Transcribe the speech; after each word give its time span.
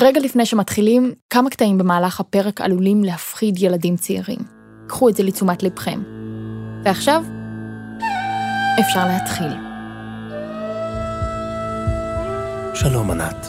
רגע 0.00 0.20
לפני 0.20 0.46
שמתחילים, 0.46 1.12
כמה 1.30 1.50
קטעים 1.50 1.78
במהלך 1.78 2.20
הפרק 2.20 2.60
עלולים 2.60 3.04
להפחיד 3.04 3.62
ילדים 3.62 3.96
צעירים. 3.96 4.38
קחו 4.86 5.08
את 5.08 5.16
זה 5.16 5.22
לתשומת 5.22 5.62
לבכם. 5.62 6.02
ועכשיו, 6.84 7.24
אפשר 8.80 9.06
להתחיל. 9.06 9.52
שלום 12.74 13.10
ענת. 13.10 13.46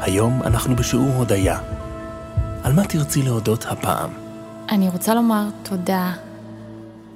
היום 0.00 0.42
אנחנו 0.42 0.76
בשיעור 0.76 1.08
הודיה. 1.08 1.58
על 2.62 2.72
מה 2.72 2.84
תרצי 2.84 3.22
להודות 3.22 3.64
הפעם? 3.68 4.10
אני 4.70 4.88
רוצה 4.88 5.14
לומר 5.14 5.44
תודה 5.62 6.12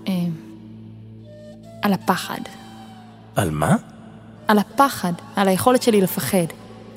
אה, 0.09 0.13
על 1.83 1.93
הפחד. 1.93 2.41
על 3.37 3.51
מה? 3.51 3.77
על 4.49 4.59
הפחד, 4.59 5.13
על 5.37 5.49
היכולת 5.49 5.83
שלי 5.83 6.01
לפחד. 6.01 6.47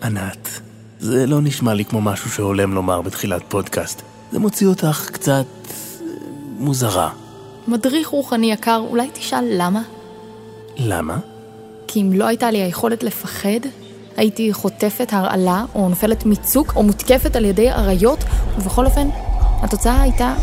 ענת, 0.03 0.61
זה 0.99 1.25
לא 1.25 1.41
נשמע 1.41 1.73
לי 1.73 1.85
כמו 1.85 2.01
משהו 2.01 2.31
שהולם 2.31 2.73
לומר 2.73 3.01
בתחילת 3.01 3.41
פודקאסט. 3.49 4.01
זה 4.31 4.39
מוציא 4.39 4.67
אותך 4.67 5.09
קצת... 5.13 5.45
אה, 5.67 6.05
מוזרה. 6.59 7.09
מדריך 7.67 8.07
רוחני 8.07 8.51
יקר, 8.51 8.83
אולי 8.89 9.09
תשאל 9.13 9.45
למה? 9.51 9.81
למה? 10.77 11.17
כי 11.87 12.01
אם 12.01 12.13
לא 12.13 12.27
הייתה 12.27 12.51
לי 12.51 12.61
היכולת 12.61 13.03
לפחד, 13.03 13.59
הייתי 14.17 14.53
חוטפת 14.53 15.13
הרעלה, 15.13 15.65
או 15.75 15.89
נופלת 15.89 16.25
מצוק, 16.25 16.73
או 16.75 16.83
מותקפת 16.83 17.35
על 17.35 17.45
ידי 17.45 17.71
אריות, 17.71 18.19
ובכל 18.57 18.85
אופן, 18.85 19.07
התוצאה 19.61 20.01
הייתה 20.01 20.35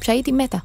שהייתי 0.00 0.32
מתה. 0.32 0.58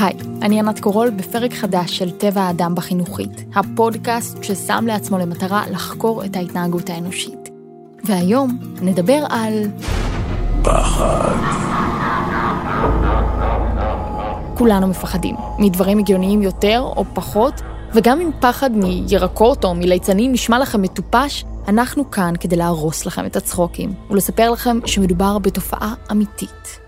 היי, 0.00 0.14
אני 0.42 0.58
ענת 0.58 0.80
קורול 0.80 1.10
בפרק 1.10 1.52
חדש 1.52 1.98
של 1.98 2.10
טבע 2.10 2.42
האדם 2.42 2.74
בחינוכית, 2.74 3.44
הפודקאסט 3.54 4.42
ששם 4.42 4.84
לעצמו 4.86 5.18
למטרה 5.18 5.64
לחקור 5.70 6.24
את 6.24 6.36
ההתנהגות 6.36 6.90
האנושית. 6.90 7.48
והיום 8.04 8.58
נדבר 8.82 9.24
על... 9.30 9.52
פחד. 10.62 11.34
כולנו 14.54 14.86
מפחדים, 14.86 15.36
מדברים 15.58 15.98
הגיוניים 15.98 16.42
יותר 16.42 16.80
או 16.96 17.04
פחות, 17.14 17.54
וגם 17.94 18.20
אם 18.20 18.30
פחד 18.40 18.70
מירקות 18.76 19.64
או 19.64 19.74
מליצנים 19.74 20.32
נשמע 20.32 20.58
לכם 20.58 20.82
מטופש, 20.82 21.44
אנחנו 21.68 22.10
כאן 22.10 22.34
כדי 22.40 22.56
להרוס 22.56 23.06
לכם 23.06 23.26
את 23.26 23.36
הצחוקים, 23.36 23.94
ולספר 24.10 24.50
לכם 24.50 24.78
שמדובר 24.86 25.38
בתופעה 25.38 25.94
אמיתית. 26.10 26.87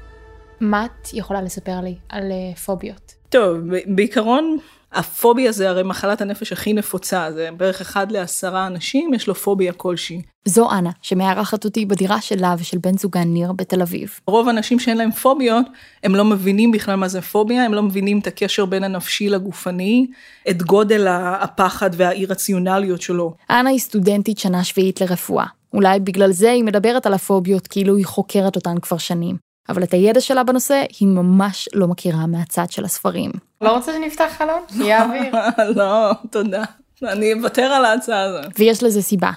מה 0.61 0.85
את 0.85 1.09
יכולה 1.13 1.43
לספר 1.43 1.81
לי 1.81 1.95
על 2.09 2.33
אה, 2.33 2.57
פוביות? 2.57 3.15
טוב, 3.29 3.59
בעיקרון, 3.87 4.59
הפוביה 4.93 5.53
זה 5.53 5.69
הרי 5.69 5.83
מחלת 5.83 6.21
הנפש 6.21 6.53
הכי 6.53 6.73
נפוצה, 6.73 7.33
זה 7.33 7.49
בערך 7.57 7.81
אחד 7.81 8.13
לעשרה 8.13 8.67
אנשים, 8.67 9.15
יש 9.15 9.27
לו 9.27 9.35
פוביה 9.35 9.73
כלשהי. 9.73 10.23
זו 10.45 10.71
אנה, 10.71 10.91
שמארחת 11.03 11.65
אותי 11.65 11.87
בדירה 11.87 12.21
שלה 12.21 12.55
ושל 12.59 12.79
בן 12.79 12.99
זוגה 12.99 13.25
ניר 13.25 13.53
בתל 13.53 13.83
אביב. 13.83 14.21
רוב 14.27 14.49
האנשים 14.49 14.79
שאין 14.79 14.97
להם 14.97 15.11
פוביות, 15.11 15.67
הם 16.05 16.15
לא 16.15 16.25
מבינים 16.25 16.73
בכלל 16.73 16.95
מה 16.95 17.09
זה 17.09 17.21
פוביה, 17.21 17.65
הם 17.65 17.75
לא 17.75 17.83
מבינים 17.83 18.19
את 18.19 18.27
הקשר 18.27 18.65
בין 18.65 18.85
הנפשי 18.85 19.29
לגופני, 19.29 20.07
את 20.51 20.63
גודל 20.63 21.07
הפחד 21.41 21.91
והאי-רציונליות 21.93 23.03
שלו. 23.03 23.35
אנה 23.51 23.71
היא 23.71 23.79
סטודנטית 23.79 24.39
שנה 24.39 24.65
שביעית 24.65 25.01
לרפואה. 25.01 25.47
אולי 25.75 26.01
בגלל 26.01 26.33
זה 26.33 26.51
היא 26.51 26.65
מדברת 26.65 27.07
על 27.07 27.15
הפוביות 27.15 27.67
כאילו 27.67 27.97
היא 27.97 28.07
חוקרת 28.07 28.57
אותן 28.57 28.75
כבר 28.83 28.99
שנים. 28.99 29.50
אבל 29.71 29.83
את 29.83 29.95
הידע 29.95 30.21
שלה 30.21 30.45
בנושא 30.45 30.83
היא 31.01 31.09
ממש 31.09 31.69
לא 31.75 31.87
מכירה 31.87 32.27
מהצד 32.27 32.71
של 32.71 32.85
הספרים. 32.85 33.31
לא 33.61 33.77
רוצה 33.77 33.93
שנפתח 33.93 34.33
חלון? 34.39 34.63
שיהיה 34.77 35.05
אוויר. 35.05 35.35
לא, 35.81 36.13
תודה. 36.31 36.65
אני 37.03 37.33
אוותר 37.33 37.63
על 37.63 37.85
ההצעה 37.85 38.23
הזאת. 38.23 38.53
ויש 38.59 38.83
לזה 38.83 39.03
סיבה. 39.03 39.31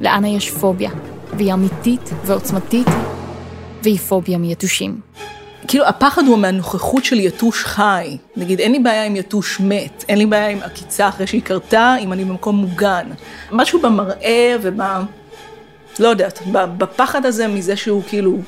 לאנה 0.00 0.28
יש 0.28 0.50
פוביה, 0.50 0.90
והיא 1.36 1.52
אמיתית 1.52 2.10
ועוצמתית, 2.24 2.86
והיא 3.82 3.98
פוביה 3.98 4.38
מיתושים. 4.38 5.00
כאילו 5.68 5.86
הפחד 5.86 6.22
הוא 6.26 6.38
מהנוכחות 6.38 7.04
של 7.04 7.20
יתוש 7.20 7.64
חי. 7.64 8.16
נגיד, 8.36 8.60
אין 8.60 8.72
לי 8.72 8.78
בעיה 8.78 9.04
עם 9.04 9.16
יתוש 9.16 9.60
מת, 9.60 10.04
אין 10.08 10.18
לי 10.18 10.26
בעיה 10.26 10.48
עם 10.48 10.58
עקיצה 10.62 11.08
אחרי 11.08 11.26
שהיא 11.26 11.42
קרתה, 11.42 11.94
אם 12.00 12.12
אני 12.12 12.24
במקום 12.24 12.56
מוגן. 12.56 13.10
משהו 13.52 13.80
במראה 13.82 14.56
וב... 14.62 14.80
לא 15.98 16.08
יודעת, 16.08 16.38
בפחד 16.52 17.26
הזה 17.26 17.48
מזה 17.48 17.76
שהוא 17.76 18.02
כאילו 18.08 18.38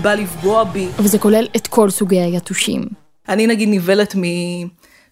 בא 0.00 0.14
לפגוע 0.14 0.64
בי. 0.64 0.88
וזה 0.98 1.18
כולל 1.18 1.46
את 1.56 1.66
כל 1.66 1.90
סוגי 1.90 2.20
היתושים. 2.20 2.82
אני 3.28 3.46
נגיד 3.46 3.68
נבלת 3.72 4.14
מ... 4.16 4.22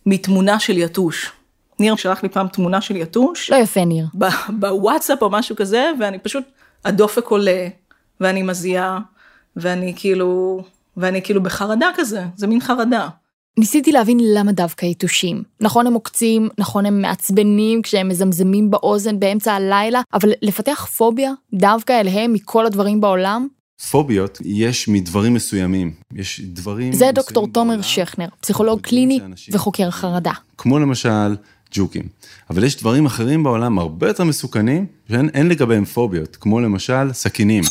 מתמונה 0.07 0.61
של 0.61 0.79
יתוש. 0.79 1.33
ניר 1.81 1.97
שלח 1.97 2.23
לי 2.23 2.29
פעם 2.29 2.49
תמונה 2.49 2.81
של 2.81 2.97
יתוש. 2.97 3.51
לא 3.51 3.57
יפה, 3.57 3.85
ניר. 3.85 4.07
ב- 4.19 4.27
בוואטסאפ 4.59 5.23
או 5.23 5.31
משהו 5.31 5.57
כזה, 5.57 5.91
ואני 6.01 6.19
פשוט, 6.19 6.45
הדופק 6.85 7.27
עולה, 7.27 7.69
ואני 8.21 8.43
מזיעה, 8.43 8.99
ואני 9.57 9.93
כאילו, 9.97 10.61
ואני 10.97 11.23
כאילו 11.23 11.43
בחרדה 11.43 11.89
כזה, 11.97 12.23
זה 12.37 12.47
מין 12.47 12.61
חרדה. 12.61 13.09
ניסיתי 13.59 13.93
להבין 13.93 14.19
למה 14.35 14.53
דווקא 14.53 14.87
יתושים. 14.87 15.43
נכון 15.61 15.87
הם 15.87 15.95
עוקצים, 15.95 16.49
נכון 16.59 16.87
הם 16.87 17.03
מעצבנים 17.03 17.83
כשהם 17.83 18.09
מזמזמים 18.09 18.71
באוזן 18.71 19.21
באמצע 19.21 19.53
הלילה, 19.53 20.01
אבל 20.15 20.33
לפתח 20.43 20.87
פוביה 20.97 21.33
דווקא 21.55 22.01
אליהם 22.01 22.33
מכל 22.33 22.67
הדברים 22.67 23.01
בעולם? 23.01 23.49
פוביות 23.91 24.39
יש 24.45 24.89
מדברים 24.89 25.35
מסוימים, 25.35 25.93
יש 26.15 26.41
דברים... 26.41 26.93
זה 26.93 27.11
דוקטור 27.15 27.49
תומר 27.53 27.83
שכנר, 27.83 28.29
פסיכולוג 28.41 28.81
קליני 28.81 29.21
וחוקר 29.53 29.91
חרדה. 29.91 30.33
כמו 30.59 30.79
למשל 30.79 31.37
ג'וקים. 31.73 32.03
אבל 32.51 32.65
יש 32.65 32.77
דברים 32.77 33.07
אחרים 33.07 33.43
בעולם 33.43 33.79
הרבה 33.79 34.09
יותר 34.09 34.25
מסוכנים, 34.25 34.87
שאין 35.09 35.29
אין 35.29 35.49
לגביהם 35.49 35.85
פוביות, 35.85 36.37
כמו 36.37 36.61
למשל 36.61 37.13
סכינים, 37.13 37.65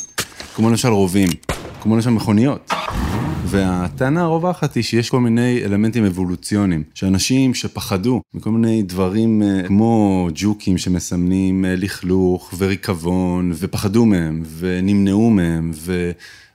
כמו 0.56 0.70
למשל 0.70 0.88
רובים, 0.88 1.30
כמו 1.82 1.96
למשל 1.96 2.10
מכוניות. 2.10 2.72
והטענה 3.52 4.22
הרווחת 4.22 4.76
היא 4.76 4.84
שיש 4.84 5.10
כל 5.10 5.20
מיני 5.20 5.64
אלמנטים 5.66 6.06
אבולוציוניים, 6.06 6.84
שאנשים 6.94 7.54
שפחדו 7.54 8.22
מכל 8.34 8.50
מיני 8.50 8.82
דברים 8.82 9.44
אה, 9.44 9.68
כמו 9.68 10.28
ג'וקים 10.34 10.78
שמסמנים 10.78 11.66
אה, 11.66 11.76
לכלוך 11.76 12.54
וריקבון, 12.58 13.52
ופחדו 13.56 14.06
מהם, 14.06 14.44
ונמנעו 14.58 15.30
מהם, 15.30 15.72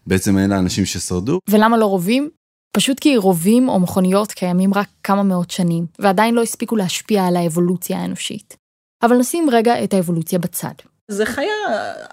ובעצם 0.07 0.39
אלה 0.39 0.57
האנשים 0.57 0.85
ששרדו, 0.85 1.39
ולמה 1.51 1.77
לא 1.77 1.87
רובים? 1.87 2.29
פשוט 2.77 3.01
כי 3.01 3.17
רובים 3.17 3.69
או 3.69 3.81
מכוניות 3.81 4.33
קיימים 4.33 4.75
רק 4.75 4.89
כמה 5.03 5.23
מאות 5.23 5.51
שנים, 5.51 5.87
ועדיין 5.99 6.35
לא 6.35 6.43
הספיקו 6.43 6.77
להשפיע 6.77 7.27
על 7.27 7.37
האבולוציה 7.37 7.99
האנושית. 7.99 8.57
אבל 9.03 9.17
נשים 9.17 9.51
רגע 9.51 9.85
את 9.85 9.95
האבולוציה 9.95 10.39
בצד. 10.39 10.75
זה 11.09 11.27
חיה 11.27 11.47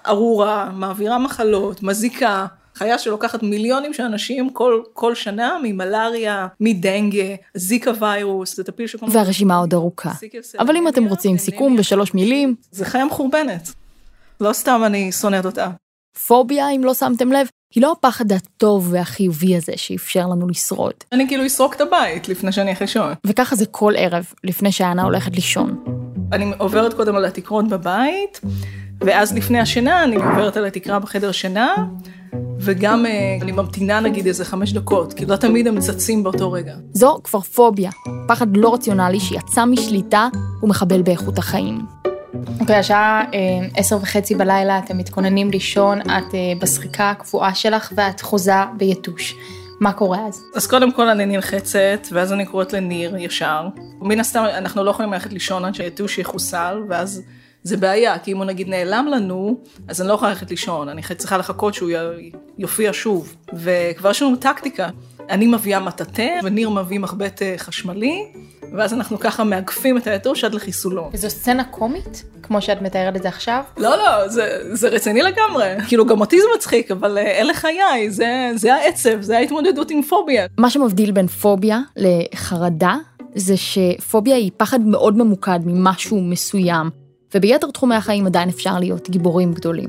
ארורה, 0.06 0.70
מעבירה 0.74 1.18
מחלות, 1.18 1.82
מזיקה, 1.82 2.46
חיה 2.74 2.98
שלוקחת 2.98 3.42
מיליונים 3.42 3.92
של 3.92 4.02
אנשים 4.02 4.50
כל, 4.50 4.82
כל 4.92 5.14
שנה 5.14 5.56
ממלאריה, 5.62 6.46
מדנגה, 6.60 7.34
זיקה 7.54 7.92
ויירוס, 8.00 8.56
זה 8.56 8.64
טפיל 8.64 8.86
שכל... 8.86 9.06
והרשימה 9.10 9.56
עוד 9.56 9.74
ארוכה. 9.74 10.12
אבל 10.58 10.76
אם 10.76 10.88
אתם 10.88 11.04
רוצים 11.04 11.38
סיכום 11.38 11.76
בשלוש 11.76 12.14
מילים, 12.14 12.54
זה 12.70 12.84
חיה 12.84 13.04
מחורבנת. 13.04 13.68
לא 14.40 14.52
סתם 14.52 14.82
אני 14.86 15.12
שונאת 15.12 15.44
אותה. 15.44 15.68
פוביה, 16.26 16.70
אם 16.70 16.84
לא 16.84 16.94
שמתם 16.94 17.32
לב, 17.32 17.46
היא 17.74 17.82
לא 17.82 17.92
הפחד 17.92 18.32
הטוב 18.32 18.88
והחיובי 18.92 19.56
הזה 19.56 19.72
שאפשר 19.76 20.26
לנו 20.26 20.48
לשרוד. 20.48 20.92
אני 21.12 21.28
כאילו 21.28 21.46
אסרוק 21.46 21.74
את 21.74 21.80
הבית 21.80 22.28
לפני 22.28 22.52
שאני 22.52 22.70
אלך 22.70 22.80
לישון. 22.80 23.12
וככה 23.26 23.56
זה 23.56 23.66
כל 23.66 23.92
ערב, 23.96 24.24
לפני 24.44 24.72
שאנה 24.72 25.02
הולכת 25.02 25.34
לישון. 25.34 25.84
אני 26.32 26.52
עוברת 26.58 26.94
קודם 26.94 27.16
על 27.16 27.24
התקרות 27.24 27.68
בבית, 27.68 28.40
ואז 29.00 29.34
לפני 29.34 29.60
השינה 29.60 30.04
אני 30.04 30.16
עוברת 30.16 30.56
על 30.56 30.64
התקרה 30.64 30.98
בחדר 30.98 31.32
שינה, 31.32 31.74
וגם 32.64 33.06
אה, 33.06 33.38
אני 33.42 33.52
ממתינה 33.52 34.00
נגיד 34.00 34.26
איזה 34.26 34.44
חמש 34.44 34.72
דקות, 34.72 35.12
כי 35.12 35.26
לא 35.26 35.36
תמיד 35.36 35.66
הם 35.66 35.80
צצים 35.80 36.22
באותו 36.22 36.52
רגע. 36.52 36.74
זו 36.92 37.20
כבר 37.24 37.40
פוביה, 37.40 37.90
פחד 38.28 38.56
לא 38.56 38.74
רציונלי 38.74 39.20
שיצא 39.20 39.64
משליטה 39.64 40.28
ומחבל 40.62 41.02
באיכות 41.02 41.38
החיים. 41.38 41.78
אוקיי, 42.60 42.76
השעה 42.76 43.24
אה, 43.34 43.38
עשר 43.76 43.96
וחצי 43.96 44.34
בלילה, 44.34 44.78
אתם 44.78 44.98
מתכוננים 44.98 45.50
לישון, 45.50 46.00
את 46.00 46.34
אה, 46.34 46.52
בשחיקה 46.60 47.10
הקבועה 47.10 47.54
שלך 47.54 47.92
ואת 47.96 48.20
חוזה 48.20 48.64
ביתוש. 48.76 49.34
מה 49.80 49.92
קורה 49.92 50.26
אז? 50.26 50.42
אז 50.54 50.66
קודם 50.66 50.92
כל 50.92 51.08
אני 51.08 51.26
נלחצת, 51.26 52.06
ואז 52.12 52.32
אני 52.32 52.46
קוראת 52.46 52.72
לניר 52.72 53.16
ישר. 53.16 53.68
מן 54.00 54.20
הסתם 54.20 54.44
אנחנו 54.58 54.84
לא 54.84 54.90
יכולים 54.90 55.12
ללכת 55.12 55.32
לישון 55.32 55.64
עד 55.64 55.74
שהיתוש 55.74 56.18
יחוסל, 56.18 56.82
ואז 56.88 57.22
זה 57.62 57.76
בעיה, 57.76 58.18
כי 58.18 58.32
אם 58.32 58.36
הוא 58.36 58.44
נגיד 58.44 58.68
נעלם 58.68 59.06
לנו, 59.12 59.56
אז 59.88 60.00
אני 60.00 60.08
לא 60.08 60.14
יכולה 60.14 60.30
ללכת 60.30 60.50
לישון, 60.50 60.88
אני 60.88 61.02
צריכה 61.16 61.36
לחכות 61.38 61.74
שהוא 61.74 61.90
י- 61.90 62.30
יופיע 62.58 62.90
שוב. 62.92 63.34
וכבר 63.54 64.10
יש 64.10 64.22
לנו 64.22 64.36
טקטיקה, 64.36 64.88
אני 65.30 65.46
מביאה 65.46 65.80
מטאטא, 65.80 66.28
וניר 66.44 66.70
מביא 66.70 66.98
מחבט 67.00 67.42
אה, 67.42 67.54
חשמלי, 67.58 68.24
ואז 68.78 68.94
אנחנו 68.94 69.18
ככה 69.18 69.44
מאגפים 69.44 69.98
את 69.98 70.06
היתוש 70.06 70.44
עד 70.44 70.54
לחיסולו. 70.54 71.10
וזו 71.12 71.30
סצנה 71.30 71.64
קומית, 71.64 72.24
כמו 72.42 72.62
שאת 72.62 72.82
מתארת 72.82 73.16
את 73.16 73.22
זה 73.22 73.28
עכשיו? 73.28 73.62
לא, 73.76 73.96
לא, 73.96 74.28
זה, 74.28 74.58
זה 74.72 74.88
רציני 74.88 75.22
לגמרי. 75.22 75.64
כאילו, 75.88 76.06
גם 76.06 76.20
אותי 76.20 76.36
זה 76.40 76.46
מצחיק, 76.56 76.90
אבל 76.90 77.18
אה, 77.18 77.40
אלה 77.40 77.54
חיי, 77.54 78.10
זה, 78.10 78.50
זה 78.54 78.74
העצב, 78.74 79.20
זה 79.20 79.36
ההתמודדות 79.38 79.90
עם 79.90 80.02
פוביה. 80.02 80.46
מה 80.58 80.70
שמבדיל 80.70 81.12
בין 81.12 81.26
פוביה 81.26 81.80
לחרדה, 81.96 82.94
זה 83.34 83.54
שפוביה 83.56 84.36
היא 84.36 84.50
פחד 84.56 84.80
מאוד 84.80 85.18
ממוקד 85.18 85.60
ממשהו 85.66 86.20
מסוים, 86.20 86.90
וביתר 87.34 87.70
תחומי 87.70 87.94
החיים 87.94 88.26
עדיין 88.26 88.48
אפשר 88.48 88.78
להיות 88.78 89.10
גיבורים 89.10 89.52
גדולים. 89.52 89.88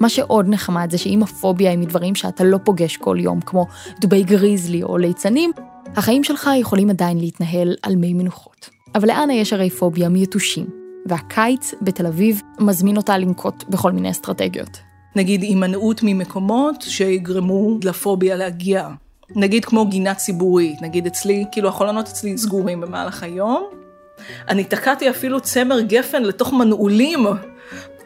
מה 0.00 0.08
שעוד 0.08 0.46
נחמד 0.48 0.88
זה 0.90 0.98
שאם 0.98 1.22
הפוביה 1.22 1.70
היא 1.70 1.78
מדברים 1.78 2.14
שאתה 2.14 2.44
לא 2.44 2.58
פוגש 2.64 2.96
כל 2.96 3.16
יום, 3.20 3.40
כמו 3.40 3.66
דובי 4.00 4.22
גריזלי 4.22 4.82
או 4.82 4.98
ליצנים, 4.98 5.52
החיים 5.96 6.24
שלך 6.24 6.50
יכולים 6.60 6.90
עדיין 6.90 7.18
להתנהל 7.18 7.76
על 7.82 7.96
מי 7.96 8.14
מנוחות. 8.14 8.70
אבל 8.94 9.08
לאנה 9.08 9.34
יש 9.34 9.52
הרי 9.52 9.70
פוביה 9.70 10.08
מיתושים, 10.08 10.66
והקיץ 11.06 11.74
בתל 11.82 12.06
אביב 12.06 12.40
מזמין 12.60 12.96
אותה 12.96 13.18
לנקוט 13.18 13.64
בכל 13.68 13.92
מיני 13.92 14.10
אסטרטגיות. 14.10 14.78
נגיד 15.16 15.42
הימנעות 15.42 16.00
ממקומות 16.02 16.82
שיגרמו 16.82 17.78
לפוביה 17.84 18.36
להגיע. 18.36 18.88
נגיד 19.36 19.64
כמו 19.64 19.86
גינה 19.86 20.14
ציבורית, 20.14 20.82
נגיד 20.82 21.06
אצלי, 21.06 21.44
כאילו 21.52 21.68
החלונות 21.68 22.08
אצלי 22.08 22.38
סגורים 22.38 22.80
במהלך 22.80 23.22
היום. 23.22 23.83
אני 24.48 24.64
תקעתי 24.64 25.10
אפילו 25.10 25.40
צמר 25.40 25.80
גפן 25.80 26.22
לתוך 26.22 26.52
מנעולים 26.52 27.26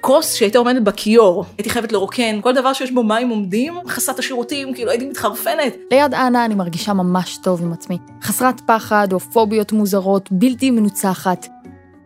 כוס 0.01 0.35
שהייתה 0.35 0.59
עומדת 0.59 0.83
בכיור, 0.83 1.45
הייתי 1.59 1.71
חייבת 1.71 1.93
לרוקן, 1.93 2.41
כל 2.41 2.55
דבר 2.55 2.73
שיש 2.73 2.93
בו 2.93 3.03
מים 3.03 3.29
עומדים, 3.29 3.79
חסרת 3.89 4.19
השירותים, 4.19 4.75
כאילו 4.75 4.91
הייתי 4.91 5.07
מתחרפנת. 5.07 5.77
ליד 5.91 6.15
אנה 6.15 6.45
אני 6.45 6.55
מרגישה 6.55 6.93
ממש 6.93 7.39
טוב 7.43 7.63
עם 7.63 7.73
עצמי. 7.73 7.99
חסרת 8.23 8.61
פחד 8.67 9.13
או 9.13 9.21
פוביות 9.21 9.73
מוזרות, 9.73 10.29
בלתי 10.33 10.71
מנוצחת. 10.71 11.47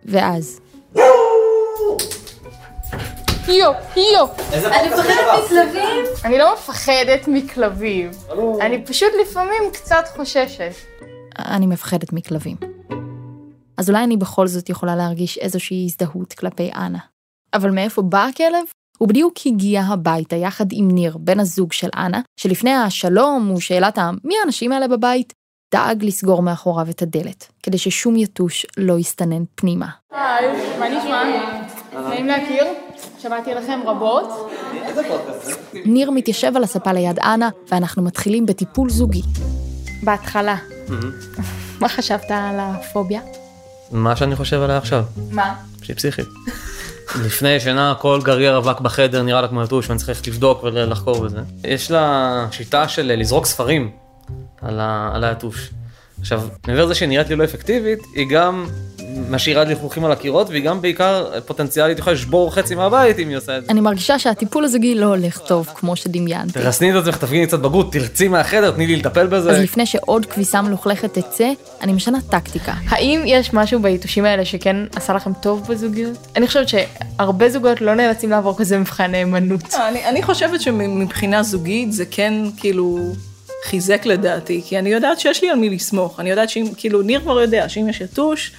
ואז... 0.05 0.61
יו, 3.49 3.73
יו. 3.97 4.27
אני 4.53 4.89
מפחדת 4.89 5.45
מכלבים? 5.45 6.05
אני 6.25 6.39
לא 6.39 6.55
מפחדת 6.55 7.29
מכלבים. 7.29 8.11
אני 8.61 8.85
פשוט 8.85 9.09
לפעמים 9.23 9.63
קצת 9.73 10.05
חוששת. 10.17 10.73
אני 11.39 11.67
מפחדת 11.67 12.13
מכלבים. 12.13 12.57
אז 13.77 13.91
אולי 13.91 14.05
אני 14.05 14.17
בכל 14.17 14.47
זאת 14.47 14.69
יכולה 14.69 14.97
להרגיש 14.97 15.39
איזושהי 15.39 15.85
הזדהות 15.85 16.33
כלפי 16.33 16.71
אנה. 16.75 16.99
אבל 17.55 17.71
מאיפה 17.71 18.03
בא 18.03 18.25
הכלב? 18.25 18.65
הוא 18.99 19.09
בדיוק 19.09 19.35
הגיע 19.47 19.83
הביתה 19.83 20.37
יחד 20.37 20.67
עם 20.73 20.91
ניר, 20.91 21.17
בן 21.21 21.41
הזוג 21.41 21.73
של 21.73 21.89
אנה, 21.97 22.21
שלפני 22.41 22.71
השלום 22.71 23.51
ושאלת 23.51 23.99
מי 24.25 24.35
האנשים 24.43 24.73
האלה 24.73 24.89
בבית, 24.89 25.33
דאג 25.75 26.05
לסגור 26.05 26.43
מאחוריו 26.43 26.91
את 26.91 27.03
הדלת, 27.03 27.49
כדי 27.63 27.79
ששום 27.79 28.17
יתוש 28.17 28.67
לא 28.77 28.99
יסתנן 28.99 29.43
פנימה. 29.55 29.89
היי, 30.11 30.79
מה 30.79 30.89
נשמע? 30.89 31.23
נעים 32.09 32.27
להכיר? 32.27 32.65
שמעתי 33.19 33.55
לכם 33.55 33.81
רבות. 33.85 34.51
ניר 35.85 36.11
מתיישב 36.11 36.53
על 36.57 36.65
הספה 36.65 36.93
ליד 36.93 37.19
אנה, 37.19 37.49
ואנחנו 37.69 38.03
מתחילים 38.03 38.47
בטיפול 38.47 38.91
זוגי. 38.91 39.23
בהתחלה. 40.03 40.57
מה 41.81 41.89
חשבת 41.89 42.31
על 42.31 42.59
הפוביה? 42.61 43.21
מה 43.93 44.17
שאני 44.17 44.37
חושב 44.37 44.63
עליה 44.63 44.77
עכשיו, 44.77 45.05
מה? 45.31 45.55
שהיא 45.83 45.97
פסיכית. 45.97 46.29
לפני 47.25 47.61
שינה 47.61 47.95
כל 47.99 48.21
גרגר 48.25 48.59
אבק 48.59 48.81
בחדר 48.81 49.23
נראה 49.23 49.41
לה 49.41 49.49
כמו 49.49 49.63
יתוש 49.63 49.89
ואני 49.89 49.99
צריך 49.99 50.09
ללכת 50.09 50.27
לבדוק 50.27 50.65
ולחקור 50.65 51.21
בזה. 51.25 51.41
יש 51.65 51.91
לה 51.91 52.47
שיטה 52.51 52.89
של 52.89 53.13
לזרוק 53.17 53.47
ספרים 53.47 53.91
על, 54.63 54.81
ה, 54.81 55.11
על 55.15 55.25
היתוש. 55.25 55.71
עכשיו, 56.21 56.43
מעבר 56.69 56.85
לזה 56.85 56.95
שהיא 56.95 57.09
נראית 57.09 57.29
לי 57.29 57.37
לא 57.37 57.45
אפקטיבית, 57.45 57.99
היא 58.15 58.29
גם 58.31 58.67
משאירה 59.31 59.65
לכלוכים 59.65 60.05
על 60.05 60.13
הקירות, 60.13 60.49
והיא 60.51 60.65
גם 60.65 60.81
בעיקר 60.81 61.41
פוטנציאלית 61.47 61.99
יכולה 61.99 62.15
לשבור 62.15 62.55
חצי 62.55 62.75
מהבית 62.75 63.19
אם 63.19 63.29
היא 63.29 63.37
עושה 63.37 63.59
את 63.59 63.65
זה. 63.65 63.73
אני 63.73 63.81
מרגישה 63.81 64.19
שהטיפול 64.19 64.65
הזוגי 64.65 64.95
לא 64.95 65.07
הולך 65.07 65.39
טוב 65.39 65.69
כמו 65.75 65.97
שדמיינתי. 65.97 66.53
תרסני 66.53 66.91
את 66.91 66.97
עצמך, 66.97 67.17
תפגיני 67.17 67.47
קצת 67.47 67.59
בגרות, 67.59 67.93
תרצי 67.93 68.29
מהחדר, 68.29 68.71
תני 68.71 68.87
לי 68.87 68.97
לטפל 68.97 69.21
אז 69.21 69.29
בזה. 69.29 69.53
לפני 69.53 69.87
שעוד 69.87 70.27
כביסה 70.27 70.63
מלוכלכת 70.63 71.19
תצא, 71.19 71.49
אני 71.81 71.93
משנה 71.93 72.19
טקטיקה. 72.31 72.75
האם 72.89 73.23
יש 73.27 73.55
משהו 73.55 73.83
ביתושים 73.83 74.25
האלה 74.25 74.45
שכן 74.45 74.77
עשה 74.97 75.13
לכם 75.13 75.33
טוב 75.33 75.67
בזוגיות? 75.69 76.17
אני 76.37 76.47
חושבת 76.47 76.69
שהרבה 76.69 77.49
זוגות 77.49 77.81
לא 77.81 77.95
נאלצים 77.95 78.31
לעבור 78.31 78.59
כזה 78.59 78.79
מבחן 78.79 79.11
נאמנות. 79.11 79.75
אני, 79.89 80.05
אני 80.05 80.23
חושבת 80.23 80.61
שמבחינה 80.61 81.43
זוגית 81.43 81.93
זה 81.93 82.05
כן 82.11 82.35
כאילו 82.57 82.99
חיזק 83.65 84.07
לדעתי, 84.07 84.63
כי 84.67 84.79
אני 84.79 84.91
יודעת 84.91 85.21
שיש 85.21 85.43
לי 85.43 85.51
על 85.51 85.59
מי 85.59 85.71
לסמוך. 85.71 86.21
אני 86.21 86.31
יודעת 86.31 86.49
שאם, 86.49 86.67
כאילו, 86.77 87.03
ניר 87.03 87.21
כבר 87.21 87.41
יודע 87.41 87.69
שאם 87.69 87.89
יש 87.89 88.01
יתוש, 88.01 88.53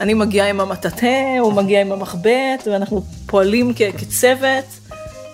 אני 0.00 0.14
מגיעה 0.14 0.48
עם 0.48 0.60
המטאטא, 0.60 1.38
הוא 1.40 1.52
מגיע 1.52 1.80
עם 1.80 1.92
המחבט, 1.92 2.66
ואנחנו 2.66 3.02
פועלים 3.26 3.72
כ- 3.76 3.96
כצוות, 3.98 4.64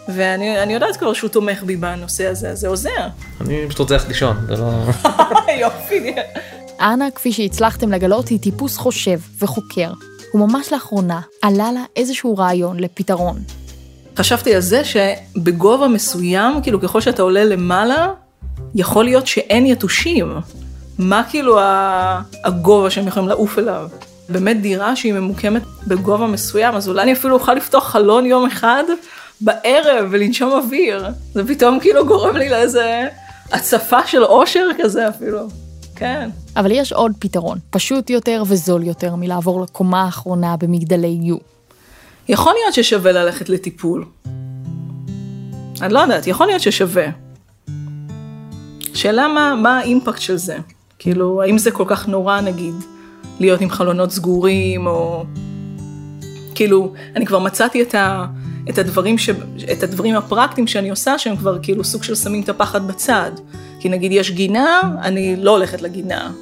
ואני 0.09 0.63
אני 0.63 0.73
יודעת 0.75 0.97
כבר 0.97 1.13
שהוא 1.13 1.31
תומך 1.31 1.63
בי 1.63 1.77
בנושא 1.77 2.27
הזה, 2.27 2.55
זה 2.55 2.69
עוזר. 2.69 3.07
אני 3.41 3.65
פשוט 3.69 3.79
רוצה 3.81 3.95
ללכת 3.95 4.09
לישון, 4.09 4.37
זה 4.49 4.57
לא... 4.57 4.71
יופי. 5.61 6.15
אנה, 6.81 7.11
כפי 7.15 7.33
שהצלחתם 7.33 7.93
לגלות, 7.93 8.29
היא 8.29 8.39
טיפוס 8.41 8.77
חושב 8.77 9.19
וחוקר. 9.39 9.93
וממש 10.35 10.73
לאחרונה 10.73 11.21
עלה 11.43 11.73
לה 11.73 11.85
איזשהו 11.97 12.37
רעיון 12.37 12.81
לפתרון. 12.81 13.43
חשבתי 14.17 14.55
על 14.55 14.61
זה 14.61 14.83
שבגובה 14.85 15.89
מסוים, 15.89 16.63
כאילו 16.63 16.81
ככל 16.81 17.01
שאתה 17.01 17.23
עולה 17.23 17.45
למעלה, 17.45 18.09
יכול 18.75 19.05
להיות 19.05 19.27
שאין 19.27 19.67
יתושים. 19.67 20.33
מה 20.99 21.23
כאילו 21.31 21.59
הגובה 22.45 22.91
שהם 22.91 23.09
יכולים 23.09 23.29
לעוף 23.29 23.59
אליו? 23.59 23.89
באמת 24.29 24.61
דירה 24.61 24.97
שהיא 24.97 25.13
ממוקמת 25.13 25.63
בגובה 25.87 26.27
מסוים, 26.27 26.75
אז 26.75 26.89
אולי 26.89 27.03
אני 27.03 27.13
אפילו 27.13 27.35
אוכל 27.35 27.55
לפתוח 27.55 27.89
חלון 27.89 28.27
יום 28.27 28.47
אחד 28.47 28.85
בערב 29.41 30.09
ולנשום 30.11 30.53
אוויר. 30.53 31.07
זה 31.35 31.47
פתאום 31.49 31.81
כאילו 31.81 32.07
גורם 32.07 32.37
לי 32.37 32.49
לאיזה 32.49 33.09
הצפה 33.53 34.07
של 34.07 34.25
אושר 34.25 34.67
כזה 34.79 35.09
אפילו. 35.09 35.49
כן. 35.97 36.31
אבל 36.57 36.71
יש 36.71 36.93
עוד 36.93 37.13
פתרון, 37.19 37.59
פשוט 37.71 38.11
יותר 38.11 38.43
וזול 38.47 38.83
יותר 38.83 39.15
מלעבור 39.15 39.63
לקומה 39.63 40.03
האחרונה 40.03 40.57
במגדלי 40.57 41.19
יו. 41.23 41.37
יכול 42.29 42.53
להיות 42.53 42.75
ששווה 42.75 43.13
ללכת 43.13 43.49
לטיפול. 43.49 44.05
אני 45.81 45.93
לא 45.93 45.99
יודעת, 45.99 46.27
יכול 46.27 46.47
להיות 46.47 46.63
ששווה. 46.63 47.07
שאלה 48.95 49.29
מה, 49.29 49.55
מה 49.55 49.79
האימפקט 49.79 50.21
של 50.21 50.37
זה. 50.37 50.59
כאילו, 50.99 51.43
האם 51.43 51.59
זה 51.59 51.71
כל 51.71 51.85
כך 51.87 52.09
נורא, 52.09 52.41
נגיד, 52.41 52.75
להיות 53.41 53.61
עם 53.61 53.71
חלונות 53.71 54.11
סגורים, 54.11 54.87
או... 54.87 55.25
כאילו, 56.55 56.93
אני 57.17 57.27
כבר 57.27 57.39
מצאתי 57.39 57.83
את, 57.83 57.95
ה, 57.95 58.27
את, 58.71 58.79
הדברים 58.79 59.19
ש, 59.19 59.31
את 59.73 59.83
הדברים 59.83 60.17
הפרקטיים 60.17 60.67
שאני 60.67 60.91
עושה, 60.91 61.19
שהם 61.19 61.37
כבר 61.37 61.59
כאילו 61.63 61.85
סוג 61.85 62.03
של 62.03 62.15
שמים 62.15 62.43
את 62.43 62.49
הפחד 62.49 62.87
בצד. 62.87 63.31
כי 63.81 63.89
נגיד 63.89 64.13
יש 64.13 64.31
גינה, 64.31 64.81
אני 65.03 65.37
לא 65.37 65.51
הולכת 65.51 65.83
לגינה. 65.83 66.33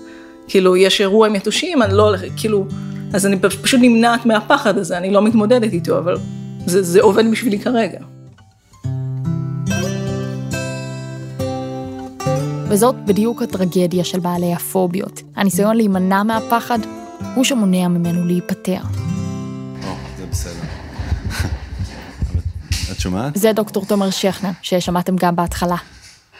כאילו, 0.48 0.76
יש 0.76 1.00
אירוע 1.00 1.26
עם 1.26 1.34
יתושים, 1.34 1.82
אני 1.82 1.94
לא 1.94 2.02
הולכת, 2.02 2.28
כאילו, 2.36 2.66
אז 3.12 3.26
אני 3.26 3.36
פשוט 3.62 3.80
נמנעת 3.82 4.26
מהפחד 4.26 4.78
הזה, 4.78 4.98
אני 4.98 5.10
לא 5.10 5.22
מתמודדת 5.22 5.72
איתו, 5.72 5.98
אבל 5.98 6.16
זה, 6.66 6.82
זה 6.82 7.02
עובד 7.02 7.30
בשבילי 7.30 7.58
כרגע. 7.58 7.98
וזאת 12.72 12.94
בדיוק 12.94 13.42
הטרגדיה 13.42 14.04
של 14.04 14.20
בעלי 14.20 14.54
הפוביות. 14.54 15.22
הניסיון 15.36 15.76
להימנע 15.76 16.22
מהפחד 16.22 16.78
הוא 17.34 17.44
שמונע 17.44 17.88
ממנו 17.88 18.26
להיפטר. 18.26 18.80
או, 19.84 19.94
זה 20.18 20.26
בסדר. 20.30 20.62
את 22.92 23.00
שומעת? 23.00 23.36
זה 23.36 23.52
דוקטור 23.52 23.86
תומר 23.86 24.10
שכנר, 24.10 24.50
ששמעתם 24.62 25.16
גם 25.16 25.36
בהתחלה. 25.36 25.76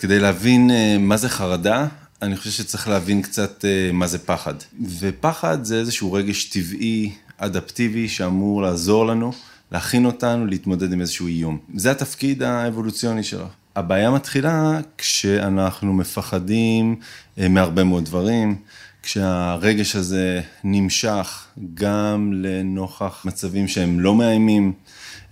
כדי 0.00 0.18
להבין 0.18 0.70
אה, 0.70 0.96
מה 0.98 1.16
זה 1.16 1.28
חרדה, 1.28 1.86
אני 2.22 2.36
חושב 2.36 2.50
שצריך 2.50 2.88
להבין 2.88 3.22
קצת 3.22 3.64
אה, 3.64 3.90
מה 3.92 4.06
זה 4.06 4.18
פחד. 4.18 4.54
ופחד 4.98 5.64
זה 5.64 5.78
איזשהו 5.78 6.12
רגש 6.12 6.44
טבעי, 6.44 7.12
אדפטיבי, 7.38 8.08
שאמור 8.08 8.62
לעזור 8.62 9.06
לנו, 9.06 9.32
להכין 9.72 10.04
אותנו 10.04 10.46
להתמודד 10.46 10.92
עם 10.92 11.00
איזשהו 11.00 11.26
איום. 11.26 11.58
זה 11.74 11.90
התפקיד 11.90 12.42
האבולוציוני 12.42 13.22
שלו. 13.22 13.46
הבעיה 13.76 14.10
מתחילה 14.10 14.80
כשאנחנו 14.98 15.92
מפחדים 15.92 16.96
אה, 17.38 17.48
מהרבה 17.48 17.84
מאוד 17.84 18.04
דברים, 18.04 18.56
כשהרגש 19.02 19.96
הזה 19.96 20.40
נמשך 20.64 21.46
גם 21.74 22.32
לנוכח 22.34 23.22
מצבים 23.24 23.68
שהם 23.68 24.00
לא 24.00 24.14
מאיימים, 24.14 24.72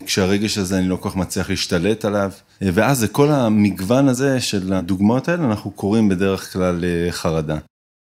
כשהרגש 0.06 0.58
הזה 0.58 0.78
אני 0.78 0.88
לא 0.88 0.96
כל 0.96 1.10
כך 1.10 1.16
מצליח 1.16 1.50
להשתלט 1.50 2.04
עליו, 2.04 2.30
ואז 2.60 2.98
זה 2.98 3.08
כל 3.08 3.30
המגוון 3.30 4.08
הזה 4.08 4.40
של 4.40 4.72
הדוגמאות 4.72 5.28
האלה, 5.28 5.44
אנחנו 5.44 5.70
קוראים 5.70 6.08
בדרך 6.08 6.52
כלל 6.52 6.84
אה, 6.84 7.12
חרדה. 7.12 7.58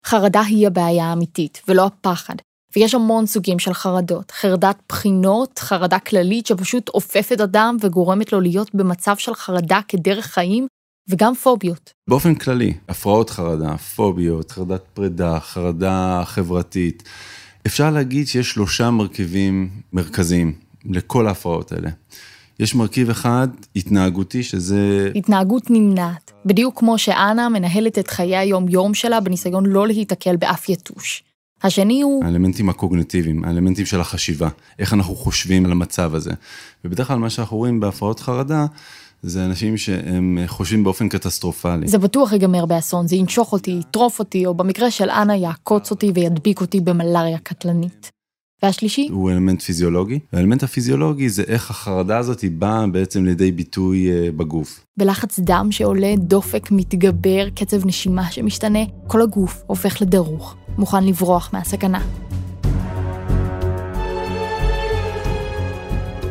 חרדה 0.07 0.41
היא 0.41 0.67
הבעיה 0.67 1.05
האמיתית, 1.05 1.63
ולא 1.69 1.87
הפחד. 1.87 2.35
ויש 2.77 2.95
המון 2.95 3.27
סוגים 3.27 3.59
של 3.59 3.75
חרדות. 3.75 4.31
חרדת 4.31 4.77
בחינות, 4.89 5.59
חרדה 5.59 5.99
כללית 5.99 6.47
שפשוט 6.47 6.89
אופפת 6.89 7.41
אדם 7.41 7.77
וגורמת 7.81 8.33
לו 8.33 8.41
להיות 8.41 8.75
במצב 8.75 9.17
של 9.17 9.35
חרדה 9.35 9.81
כדרך 9.89 10.27
חיים, 10.27 10.67
וגם 11.09 11.35
פוביות. 11.35 11.93
באופן 12.09 12.35
כללי, 12.35 12.75
הפרעות 12.89 13.31
חרדה, 13.31 13.77
פוביות, 13.77 14.51
חרדת 14.51 14.83
פרידה, 14.95 15.41
חרדה 15.41 16.23
חברתית. 16.25 17.03
אפשר 17.67 17.91
להגיד 17.91 18.29
שיש 18.29 18.51
שלושה 18.51 18.91
מרכיבים 18.91 19.71
מרכזיים 19.93 20.53
לכל 20.85 21.27
ההפרעות 21.27 21.73
האלה. 21.73 21.91
יש 22.61 22.75
מרכיב 22.75 23.11
אחד, 23.11 23.49
התנהגותי, 23.77 24.43
שזה... 24.43 25.11
התנהגות 25.15 25.71
נמנעת, 25.71 26.33
בדיוק 26.47 26.79
כמו 26.79 26.99
שאנה 26.99 27.49
מנהלת 27.49 27.99
את 27.99 28.09
חיי 28.09 28.37
היום-יום 28.37 28.95
שלה 28.95 29.21
בניסיון 29.21 29.67
לא 29.67 29.87
להיתקל 29.87 30.37
באף 30.37 30.69
יתוש. 30.69 31.23
השני 31.63 32.03
הוא... 32.03 32.25
האלמנטים 32.25 32.69
הקוגנטיביים, 32.69 33.45
האלמנטים 33.45 33.87
של 33.87 34.01
החשיבה, 34.01 34.49
איך 34.79 34.93
אנחנו 34.93 35.15
חושבים 35.15 35.65
על 35.65 35.73
המצב 35.73 36.15
הזה. 36.15 36.31
ובדרך 36.85 37.07
כלל 37.09 37.19
מה 37.19 37.31
שאנחנו 37.31 37.57
רואים 37.57 37.81
בהפרעות 37.81 38.21
חרדה, 38.21 38.67
זה 39.23 39.45
אנשים 39.45 39.77
שהם 39.77 40.39
חושבים 40.47 40.85
באופן 40.85 41.09
קטסטרופלי. 41.09 41.89
זה 41.89 41.99
בטוח 41.99 42.33
ייגמר 42.33 42.67
באסון, 42.67 43.09
זה 43.09 43.17
ינשוך 43.17 43.53
אותי, 43.53 43.71
יטרוף 43.71 44.19
אותי, 44.19 44.47
או 44.47 44.55
במקרה 44.55 44.91
של 44.91 45.11
אנה 45.11 45.37
יעקוץ 45.37 45.91
אותי 45.91 46.13
וידביק 46.15 46.61
אותי 46.61 46.81
במלאריה 46.81 47.39
קטלנית. 47.39 48.11
והשלישי? 48.63 49.09
הוא 49.11 49.31
אלמנט 49.31 49.63
פיזיולוגי. 49.63 50.19
האלמנט 50.33 50.63
הפיזיולוגי 50.63 51.29
זה 51.29 51.43
איך 51.43 51.71
החרדה 51.71 52.19
הזאת 52.19 52.41
היא 52.41 52.51
באה 52.51 52.87
בעצם 52.87 53.25
לידי 53.25 53.53
ביטוי 53.53 54.11
אה, 54.11 54.29
בגוף. 54.37 54.85
בלחץ 54.97 55.39
דם 55.39 55.69
שעולה, 55.71 56.15
דופק 56.19 56.71
מתגבר, 56.71 57.51
קצב 57.55 57.87
נשימה 57.87 58.31
שמשתנה, 58.31 58.79
כל 59.07 59.23
הגוף 59.23 59.63
הופך 59.67 60.03
לדרוך, 60.03 60.57
מוכן 60.81 61.05
לברוח 61.05 61.51
מהסכנה. 61.53 62.01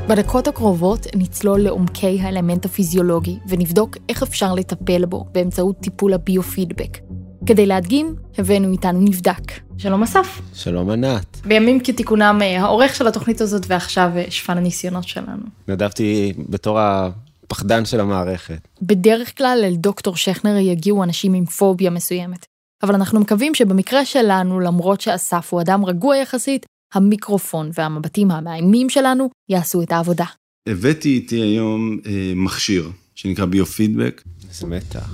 בדקות 0.08 0.48
הקרובות 0.48 1.08
נצלול 1.16 1.62
לעומקי 1.62 2.22
האלמנט 2.22 2.66
הפיזיולוגי 2.66 3.38
ונבדוק 3.48 3.98
איך 4.10 4.24
אפשר 4.24 4.54
לטפל 4.54 5.06
בו 5.06 5.26
באמצעות 5.32 5.78
טיפול 5.80 6.14
הביו-פידבק. 6.14 6.98
כדי 7.46 7.66
להדגים, 7.66 8.16
הבאנו 8.38 8.72
איתנו 8.72 9.00
נבדק. 9.02 9.52
שלום 9.78 10.04
אסף. 10.04 10.42
שלום 10.54 10.90
ענת. 10.90 11.42
בימים 11.46 11.80
כתיקונם 11.80 12.40
אה, 12.42 12.62
העורך 12.62 12.96
של 12.96 13.08
התוכנית 13.08 13.42
הזאת 13.42 13.66
ועכשיו 13.68 14.12
אה, 14.16 14.26
שפן 14.30 14.58
הניסיונות 14.58 15.08
שלנו. 15.08 15.44
נדבתי 15.68 16.34
בתור 16.50 16.80
הפחדן 16.80 17.86
של 17.86 18.00
המערכת. 18.00 18.68
בדרך 18.82 19.38
כלל 19.38 19.62
אל 19.64 19.76
דוקטור 19.76 20.16
שכנר 20.16 20.58
יגיעו 20.58 21.04
אנשים 21.04 21.34
עם 21.34 21.46
פוביה 21.46 21.90
מסוימת. 21.90 22.46
אבל 22.84 22.96
אנחנו 22.96 23.20
מקווים 23.20 23.56
שבמקרה 23.56 24.06
שלנו, 24.06 24.60
למרות 24.60 25.02
שאסף 25.02 25.54
הוא 25.54 25.62
אדם 25.62 25.86
רגוע 25.86 26.18
יחסית, 26.18 26.66
המיקרופון 26.94 27.70
והמבטים 27.74 28.32
המאיימים 28.32 28.90
שלנו 28.90 29.30
יעשו 29.50 29.82
את 29.82 29.92
העבודה. 29.92 30.26
הבאתי 30.68 31.10
איתי 31.10 31.36
היום 31.36 32.00
אה, 32.06 32.34
מכשיר 32.36 32.90
שנקרא 33.16 33.46
ביו-פידבק. 33.46 34.22
איזה 34.50 34.68
מתח. 34.68 35.14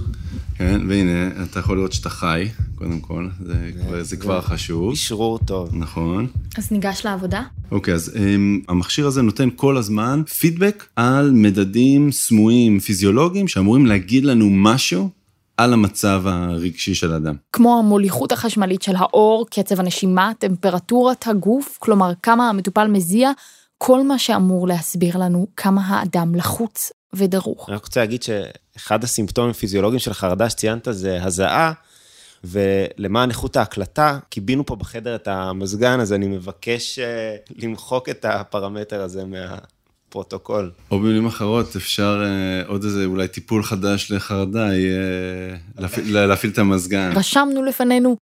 כן, 0.57 0.81
והנה, 0.87 1.43
אתה 1.43 1.59
יכול 1.59 1.77
לראות 1.77 1.93
שאתה 1.93 2.09
חי, 2.09 2.47
קודם 2.75 2.99
כל, 2.99 3.27
זה, 3.39 3.53
זה, 3.53 3.81
כבר, 3.81 4.03
זה 4.03 4.17
כבר 4.17 4.41
חשוב. 4.41 4.91
אשרור 4.91 5.39
טוב. 5.39 5.69
נכון. 5.75 6.27
אז 6.57 6.71
ניגש 6.71 7.05
לעבודה. 7.05 7.43
אוקיי, 7.71 7.93
אז 7.93 8.13
um, 8.15 8.19
המכשיר 8.67 9.07
הזה 9.07 9.21
נותן 9.21 9.49
כל 9.55 9.77
הזמן 9.77 10.23
פידבק 10.39 10.85
על 10.95 11.31
מדדים 11.31 12.11
סמויים 12.11 12.79
פיזיולוגיים 12.79 13.47
שאמורים 13.47 13.85
להגיד 13.85 14.25
לנו 14.25 14.49
משהו 14.49 15.09
על 15.57 15.73
המצב 15.73 16.23
הרגשי 16.25 16.95
של 16.95 17.13
אדם. 17.13 17.35
כמו 17.53 17.79
המוליכות 17.79 18.31
החשמלית 18.31 18.81
של 18.81 18.95
האור, 18.95 19.45
קצב 19.49 19.79
הנשימה, 19.79 20.31
טמפרטורת 20.39 21.27
הגוף, 21.27 21.77
כלומר 21.79 22.11
כמה 22.23 22.49
המטופל 22.49 22.87
מזיע, 22.87 23.31
כל 23.77 24.03
מה 24.03 24.19
שאמור 24.19 24.67
להסביר 24.67 25.17
לנו 25.17 25.47
כמה 25.57 25.81
האדם 25.87 26.35
לחוץ 26.35 26.91
ודרוך. 27.13 27.69
אני 27.69 27.75
רק 27.75 27.85
רוצה 27.85 27.99
להגיד 27.99 28.23
שאחד 28.23 29.03
הסימפטומים 29.03 29.51
הפיזיולוגיים 29.51 29.99
של 29.99 30.13
חרדה 30.13 30.49
שציינת 30.49 30.87
זה 30.91 31.23
הזעה, 31.23 31.73
ולמען 32.43 33.29
איכות 33.29 33.57
ההקלטה, 33.57 34.19
כיבינו 34.29 34.65
פה 34.65 34.75
בחדר 34.75 35.15
את 35.15 35.27
המזגן, 35.27 35.99
אז 35.99 36.13
אני 36.13 36.27
מבקש 36.27 36.99
אה, 36.99 37.35
למחוק 37.55 38.09
את 38.09 38.25
הפרמטר 38.25 39.01
הזה 39.01 39.25
מה... 39.25 39.57
פרוטוקול. 40.09 40.71
או 40.91 40.99
במילים 40.99 41.25
אחרות, 41.25 41.75
אפשר 41.75 42.23
אה, 42.25 42.67
עוד 42.67 42.83
איזה 42.83 43.05
אולי 43.05 43.27
טיפול 43.27 43.63
חדש 43.63 44.11
לחרדה, 44.11 44.73
יהיה 44.73 45.57
להפעיל, 45.77 46.19
להפעיל 46.27 46.51
את 46.51 46.57
המזגן. 46.57 47.11
רשמנו 47.15 47.63
לפנינו, 47.63 48.15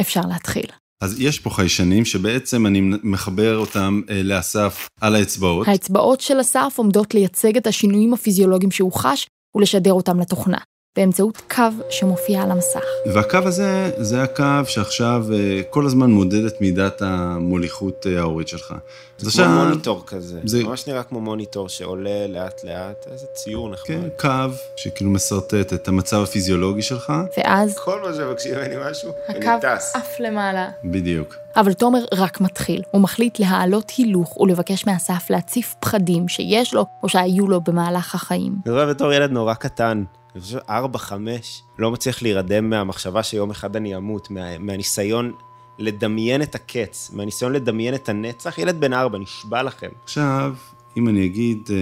אפשר 0.00 0.20
להתחיל. 0.28 0.66
אז 1.02 1.20
יש 1.20 1.38
פה 1.38 1.50
חיישנים 1.50 2.04
שבעצם 2.04 2.66
אני 2.66 2.80
מחבר 3.02 3.56
אותם 3.56 4.00
אה, 4.10 4.22
לאסף 4.22 4.88
על 5.00 5.14
האצבעות. 5.14 5.68
האצבעות 5.68 6.20
של 6.20 6.40
אסף 6.40 6.74
עומדות 6.76 7.14
לייצג 7.14 7.56
את 7.56 7.66
השינויים 7.66 8.14
הפיזיולוגיים 8.14 8.70
שהוא 8.70 8.92
חש 8.92 9.26
ולשדר 9.56 9.92
אותם 9.92 10.20
לתוכנה. 10.20 10.58
באמצעות 10.98 11.42
קו 11.50 11.62
שמופיע 11.90 12.42
על 12.42 12.50
המסך. 12.50 12.84
והקו 13.06 13.38
הזה, 13.44 13.90
זה 13.96 14.22
הקו 14.22 14.44
שעכשיו 14.66 15.26
אה, 15.32 15.60
כל 15.70 15.86
הזמן 15.86 16.10
מודד 16.10 16.44
את 16.44 16.60
מידת 16.60 17.02
המוליכות 17.02 18.06
אה, 18.06 18.20
ההורית 18.20 18.48
שלך. 18.48 18.74
זה 19.18 19.30
כמו 19.32 19.44
עכשיו, 19.44 19.64
מוניטור 19.64 20.02
כזה, 20.06 20.40
זה 20.44 20.64
ממש 20.64 20.86
נראה 20.86 21.02
כמו 21.02 21.20
מוניטור 21.20 21.68
שעולה 21.68 22.26
לאט 22.26 22.64
לאט, 22.64 23.06
איזה 23.12 23.26
ציור 23.26 23.70
נחמד. 23.70 23.86
כן, 23.86 24.08
קו 24.16 24.54
שכאילו 24.76 25.10
משרטט 25.10 25.72
את 25.72 25.88
המצב 25.88 26.22
הפיזיולוגי 26.22 26.82
שלך. 26.82 27.12
ואז... 27.36 27.78
כל 27.78 28.00
מה 28.00 28.14
שמבקשים 28.14 28.54
ממני 28.54 28.74
משהו, 28.90 29.10
אני 29.28 29.40
טס. 29.40 29.94
הקו 29.94 29.98
עף 29.98 30.20
למעלה. 30.20 30.68
בדיוק. 30.84 31.36
אבל 31.56 31.72
תומר 31.72 32.04
רק 32.12 32.40
מתחיל, 32.40 32.82
הוא 32.90 33.02
מחליט 33.02 33.38
להעלות 33.38 33.92
הילוך 33.96 34.36
ולבקש 34.40 34.86
מאסף 34.86 35.30
להציף 35.30 35.74
פחדים 35.80 36.28
שיש 36.28 36.74
לו 36.74 36.86
או 37.02 37.08
שהיו 37.08 37.48
לו 37.48 37.60
במהלך 37.60 38.14
החיים. 38.14 38.56
אני 38.66 38.74
רואה 38.74 38.86
בתור 38.86 39.12
ילד 39.12 39.30
נורא 39.30 39.54
קטן. 39.54 40.04
אני 40.34 40.42
חושב, 40.42 40.58
ארבע, 40.68 40.98
חמש, 40.98 41.62
לא 41.78 41.90
מצליח 41.90 42.22
להירדם 42.22 42.70
מהמחשבה 42.70 43.22
שיום 43.22 43.50
אחד 43.50 43.76
אני 43.76 43.96
אמות, 43.96 44.30
מה, 44.30 44.58
מהניסיון 44.58 45.32
לדמיין 45.78 46.42
את 46.42 46.54
הקץ, 46.54 47.10
מהניסיון 47.14 47.52
לדמיין 47.52 47.94
את 47.94 48.08
הנצח. 48.08 48.58
ילד 48.58 48.80
בן 48.80 48.92
ארבע, 48.92 49.18
נשבע 49.18 49.62
לכם. 49.62 49.88
עכשיו, 50.04 50.54
אם 50.96 51.08
אני 51.08 51.26
אגיד, 51.26 51.68
אה, 51.70 51.76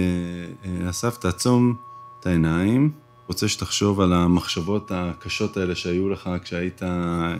אה, 0.83 0.89
אסף, 0.89 1.17
תעצום 1.17 1.75
את 2.19 2.25
העיניים, 2.25 2.91
רוצה 3.27 3.47
שתחשוב 3.47 4.01
על 4.01 4.13
המחשבות 4.13 4.91
הקשות 4.95 5.57
האלה 5.57 5.75
שהיו 5.75 6.09
לך 6.09 6.29
כשהיית 6.43 6.83
אה, 6.83 7.35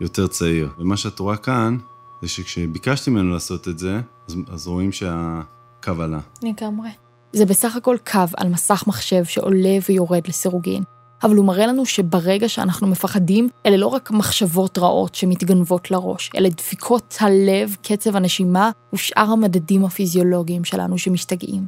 יותר 0.00 0.26
צעיר. 0.26 0.70
ומה 0.78 0.96
שאת 0.96 1.18
רואה 1.18 1.36
כאן, 1.36 1.78
זה 2.22 2.28
שכשביקשתי 2.28 3.10
ממנו 3.10 3.32
לעשות 3.32 3.68
את 3.68 3.78
זה, 3.78 4.00
אז, 4.28 4.36
אז 4.48 4.66
רואים 4.66 4.92
שהקו 4.92 6.02
עלה. 6.02 6.20
לגמרי. 6.42 7.05
זה 7.32 7.46
בסך 7.46 7.76
הכל 7.76 7.96
קו 8.12 8.20
על 8.36 8.48
מסך 8.48 8.84
מחשב 8.86 9.24
שעולה 9.24 9.78
ויורד 9.88 10.28
לסירוגין. 10.28 10.82
אבל 11.22 11.36
הוא 11.36 11.44
מראה 11.44 11.66
לנו 11.66 11.86
שברגע 11.86 12.48
שאנחנו 12.48 12.86
מפחדים, 12.86 13.48
אלה 13.66 13.76
לא 13.76 13.86
רק 13.86 14.10
מחשבות 14.10 14.78
רעות 14.78 15.14
שמתגנבות 15.14 15.90
לראש, 15.90 16.30
אלה 16.36 16.48
דפיקות 16.48 17.16
הלב, 17.20 17.76
קצב 17.82 18.16
הנשימה 18.16 18.70
ושאר 18.92 19.30
המדדים 19.32 19.84
הפיזיולוגיים 19.84 20.64
שלנו 20.64 20.98
שמשתגעים. 20.98 21.66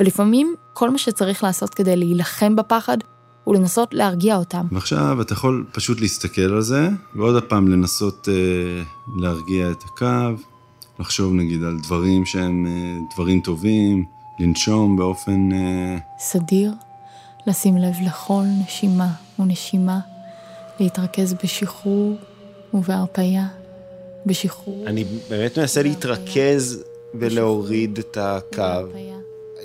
ולפעמים 0.00 0.54
כל 0.72 0.90
מה 0.90 0.98
שצריך 0.98 1.44
לעשות 1.44 1.74
כדי 1.74 1.96
להילחם 1.96 2.56
בפחד 2.56 2.98
הוא 3.44 3.54
לנסות 3.54 3.94
להרגיע 3.94 4.36
אותם. 4.36 4.66
ועכשיו 4.72 5.22
אתה 5.22 5.32
יכול 5.32 5.64
פשוט 5.72 6.00
להסתכל 6.00 6.40
על 6.40 6.60
זה, 6.60 6.88
ועוד 7.14 7.42
פעם 7.42 7.68
לנסות 7.68 8.28
אה, 8.28 8.82
להרגיע 9.16 9.70
את 9.70 9.82
הקו, 9.84 10.42
לחשוב 11.00 11.34
נגיד 11.34 11.64
על 11.64 11.78
דברים 11.82 12.26
שהם 12.26 12.66
אה, 12.66 12.98
דברים 13.14 13.40
טובים, 13.40 14.04
לנשום 14.38 14.96
באופן... 14.96 15.52
אה, 15.52 15.98
סדיר, 16.18 16.72
לשים 17.46 17.76
לב 17.76 17.94
לכל 18.06 18.42
נשימה 18.62 19.08
ונשימה, 19.38 20.00
להתרכז 20.80 21.34
בשחרור 21.44 22.16
ובהרפייה, 22.74 23.46
בשחרור. 24.26 24.86
אני 24.86 25.04
באמת 25.30 25.58
מנסה 25.58 25.82
להתרכז 25.82 26.84
ולהוריד 27.14 27.98
את 27.98 28.16
הקו. 28.20 28.88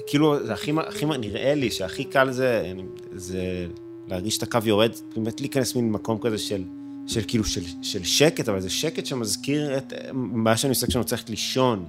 כאילו, 0.08 0.46
זה 0.46 0.54
הכי, 0.54 0.72
הכי, 0.88 1.06
נראה 1.06 1.56
לי 1.56 1.72
שהכי 1.72 2.04
קל 2.04 2.32
זה, 2.32 2.74
זה 3.16 3.68
להרגיש 4.08 4.38
את 4.38 4.44
הקו 4.44 4.60
יורד, 4.66 4.92
באמת 5.16 5.42
להיכנס 5.42 5.76
מין 5.76 5.92
מקום 5.92 6.18
כזה 6.22 6.38
של, 6.38 6.64
של 7.08 7.22
כאילו, 7.28 7.44
של, 7.44 7.62
של 7.82 8.04
שקט, 8.04 8.50
אבל 8.50 8.60
זה 8.60 8.70
שקט 8.70 9.06
שמזכיר 9.06 9.78
את 9.78 9.94
מה 10.14 10.58
שאני 10.58 10.70
עושה 10.70 10.88
כשאני 10.88 11.02
רוצה 11.02 11.16
ללכת 11.16 11.30
לישון. 11.30 11.86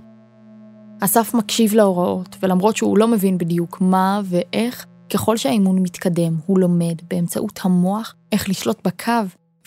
אסף 1.04 1.34
מקשיב 1.34 1.74
להוראות, 1.74 2.36
ולמרות 2.42 2.76
שהוא 2.76 2.98
לא 2.98 3.08
מבין 3.08 3.38
בדיוק 3.38 3.80
מה 3.80 4.20
ואיך, 4.24 4.86
ככל 5.12 5.36
שהאימון 5.36 5.78
מתקדם, 5.82 6.34
הוא 6.46 6.58
לומד 6.58 6.94
באמצעות 7.10 7.60
המוח 7.62 8.14
איך 8.32 8.48
לשלוט 8.48 8.86
בקו, 8.86 9.12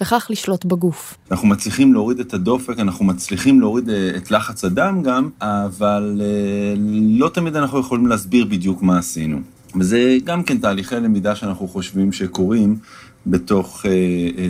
וכך 0.02 0.28
לשלוט 0.30 0.66
בגוף. 0.66 1.18
אנחנו 1.32 1.48
מצליחים 1.48 1.94
להוריד 1.94 2.20
את 2.20 2.34
הדופק, 2.34 2.80
אנחנו 2.80 3.06
מצליחים 3.06 3.60
להוריד 3.60 3.90
אה, 3.90 4.12
את 4.18 4.32
לחץ 4.32 4.66
הדם 4.66 5.02
גם, 5.04 5.30
אבל 5.42 6.22
אה, 6.24 6.74
לא 7.10 7.30
תמיד 7.30 7.56
אנחנו 7.56 7.80
יכולים 7.80 8.08
להסביר 8.08 8.46
בדיוק 8.46 8.82
מה 8.82 8.98
עשינו. 8.98 9.38
וזה 9.80 10.18
גם 10.24 10.44
כן 10.44 10.58
תהליכי 10.58 10.96
למידה 10.96 11.36
שאנחנו 11.36 11.68
חושבים 11.68 12.12
שקורים 12.12 12.80
בתוך 13.28 13.86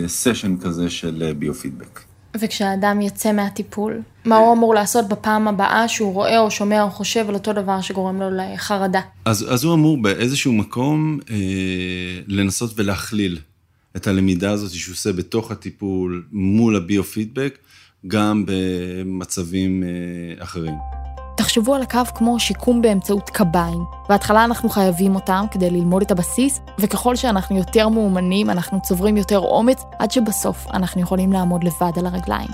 סשן 0.06 0.52
אה, 0.52 0.60
כזה 0.60 0.90
של 0.90 1.32
ביו-פידבק. 1.38 2.07
וכשהאדם 2.40 3.00
יצא 3.00 3.32
מהטיפול, 3.32 4.02
מה 4.24 4.36
הוא 4.36 4.52
אמור 4.52 4.74
לעשות 4.74 5.08
בפעם 5.08 5.48
הבאה 5.48 5.88
שהוא 5.88 6.14
רואה 6.14 6.38
או 6.38 6.50
שומע 6.50 6.82
או 6.82 6.90
חושב 6.90 7.28
על 7.28 7.34
אותו 7.34 7.52
דבר 7.52 7.80
שגורם 7.80 8.20
לו 8.20 8.30
לחרדה? 8.30 9.00
אז, 9.24 9.46
אז 9.52 9.64
הוא 9.64 9.74
אמור 9.74 10.02
באיזשהו 10.02 10.52
מקום 10.52 11.18
אה, 11.30 11.36
לנסות 12.26 12.70
ולהכליל 12.76 13.38
את 13.96 14.06
הלמידה 14.06 14.50
הזאת 14.50 14.70
שהוא 14.70 14.92
עושה 14.92 15.12
בתוך 15.12 15.50
הטיפול 15.50 16.24
מול 16.32 16.76
הביו-פידבק, 16.76 17.58
גם 18.06 18.44
במצבים 18.46 19.82
אה, 19.82 20.44
אחרים. 20.44 20.74
תחשבו 21.38 21.74
על 21.74 21.82
הקו 21.82 22.00
כמו 22.14 22.40
שיקום 22.40 22.82
באמצעות 22.82 23.30
קביים. 23.30 23.84
בהתחלה 24.08 24.44
אנחנו 24.44 24.68
חייבים 24.68 25.14
אותם 25.14 25.44
כדי 25.50 25.70
ללמוד 25.70 26.02
את 26.02 26.10
הבסיס, 26.10 26.60
וככל 26.78 27.16
שאנחנו 27.16 27.56
יותר 27.56 27.88
מאומנים, 27.88 28.50
אנחנו 28.50 28.82
צוברים 28.82 29.16
יותר 29.16 29.38
אומץ, 29.38 29.84
עד 29.98 30.10
שבסוף 30.10 30.66
אנחנו 30.74 31.00
יכולים 31.00 31.32
לעמוד 31.32 31.64
לבד 31.64 31.92
על 31.98 32.06
הרגליים. 32.06 32.48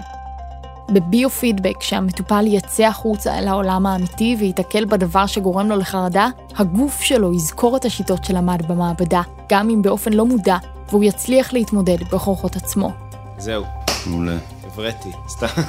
בביו-פידבק, 0.88 1.76
כשהמטופל 1.80 2.46
יצא 2.46 2.84
החוצה 2.84 3.38
אל 3.38 3.48
העולם 3.48 3.86
האמיתי 3.86 4.36
וייתקל 4.38 4.84
בדבר 4.84 5.26
שגורם 5.26 5.68
לו 5.68 5.76
לחרדה, 5.76 6.28
הגוף 6.56 7.00
שלו 7.00 7.34
יזכור 7.34 7.76
את 7.76 7.84
השיטות 7.84 8.24
שלמד 8.24 8.68
במעבדה, 8.68 9.22
גם 9.48 9.70
אם 9.70 9.82
באופן 9.82 10.12
לא 10.12 10.26
מודע, 10.26 10.56
והוא 10.88 11.04
יצליח 11.04 11.52
להתמודד 11.52 12.02
בכוחות 12.12 12.56
עצמו. 12.56 12.92
זהו, 13.38 13.64
מעולה. 14.06 14.36
הבראתי, 14.64 15.10
סתם. 15.28 15.46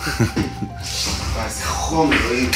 איזה 1.46 1.64
חום, 1.64 2.14
אלוהים. 2.14 2.50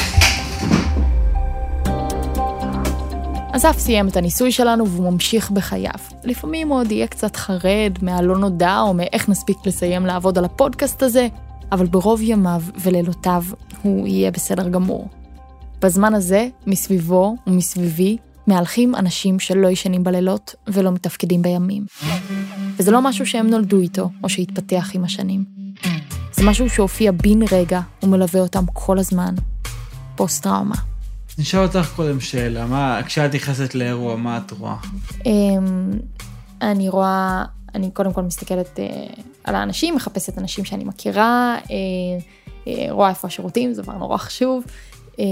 אסף 3.52 3.80
סיים 3.80 4.08
את 4.08 4.18
הניסוי 4.18 4.52
שלנו 4.52 4.88
והוא 4.88 5.12
ממשיך 5.12 5.52
בחייו. 5.52 6.00
לפעמים 6.24 6.70
הוא 6.70 6.80
עוד 6.80 6.92
יהיה 6.92 7.08
קצת 7.08 7.36
חרד 7.36 7.94
מהלא 8.02 8.38
נודע 8.38 8.80
או 8.80 8.94
מאיך 8.94 9.30
נספיק 9.30 9.58
לסיים 9.66 10.06
לעבוד 10.06 10.38
על 10.38 10.46
הפודקאסט 10.46 11.04
הזה, 11.04 11.28
אבל 11.72 11.86
ברוב 11.86 12.22
ימיו 12.22 12.62
ולילותיו 12.82 13.44
הוא 13.82 14.08
יהיה 14.08 14.32
בסדר 14.32 14.70
גמור. 14.70 15.08
בזמן 15.82 16.14
הזה, 16.14 16.48
מסביבו 16.68 17.36
ומסביבי, 17.48 18.18
מהלכים 18.48 18.96
אנשים 18.96 19.40
שלא 19.40 19.68
ישנים 19.68 20.04
בלילות 20.04 20.56
ולא 20.68 20.92
מתפקדים 20.92 21.42
בימים. 21.42 21.86
וזה 22.78 22.92
לא 22.92 23.02
משהו 23.02 23.26
שהם 23.26 23.48
נולדו 23.48 23.80
איתו 23.80 24.10
או 24.24 24.30
שהתפתח 24.30 24.90
עם 24.94 25.04
השנים. 25.04 25.46
זה 26.32 26.46
משהו 26.46 26.70
שהופיע 26.70 27.12
בן 27.12 27.40
רגע 27.52 27.82
ומלווה 28.04 28.42
אותם 28.42 28.64
כל 28.74 29.00
הזמן. 29.00 29.36
פוסט-טראומה. 30.16 30.89
נשאל 31.40 31.60
אותך 31.60 31.92
קודם 31.96 32.20
שאלה, 32.20 32.66
מה, 32.66 33.00
כשאת 33.06 33.36
נכנסת 33.36 33.76
לאירוע, 33.76 34.16
מה 34.16 34.38
את 34.38 34.52
רואה? 34.52 34.76
אמ, 35.26 35.92
אני 36.62 36.90
רואה, 36.90 37.46
אני 37.76 37.92
קודם 37.92 38.14
כל 38.14 38.22
מסתכלת 38.22 38.80
אה, 38.80 38.86
על 39.44 39.56
האנשים, 39.56 39.96
מחפשת 39.96 40.38
אנשים 40.38 40.66
שאני 40.66 40.84
מכירה, 40.84 41.58
אה, 41.58 41.76
אה, 42.68 42.92
רואה 42.92 43.10
איפה 43.10 43.28
השירותים, 43.28 43.74
זה 43.74 43.82
דבר 43.82 43.94
נורא 43.94 44.18
חשוב, 44.18 44.64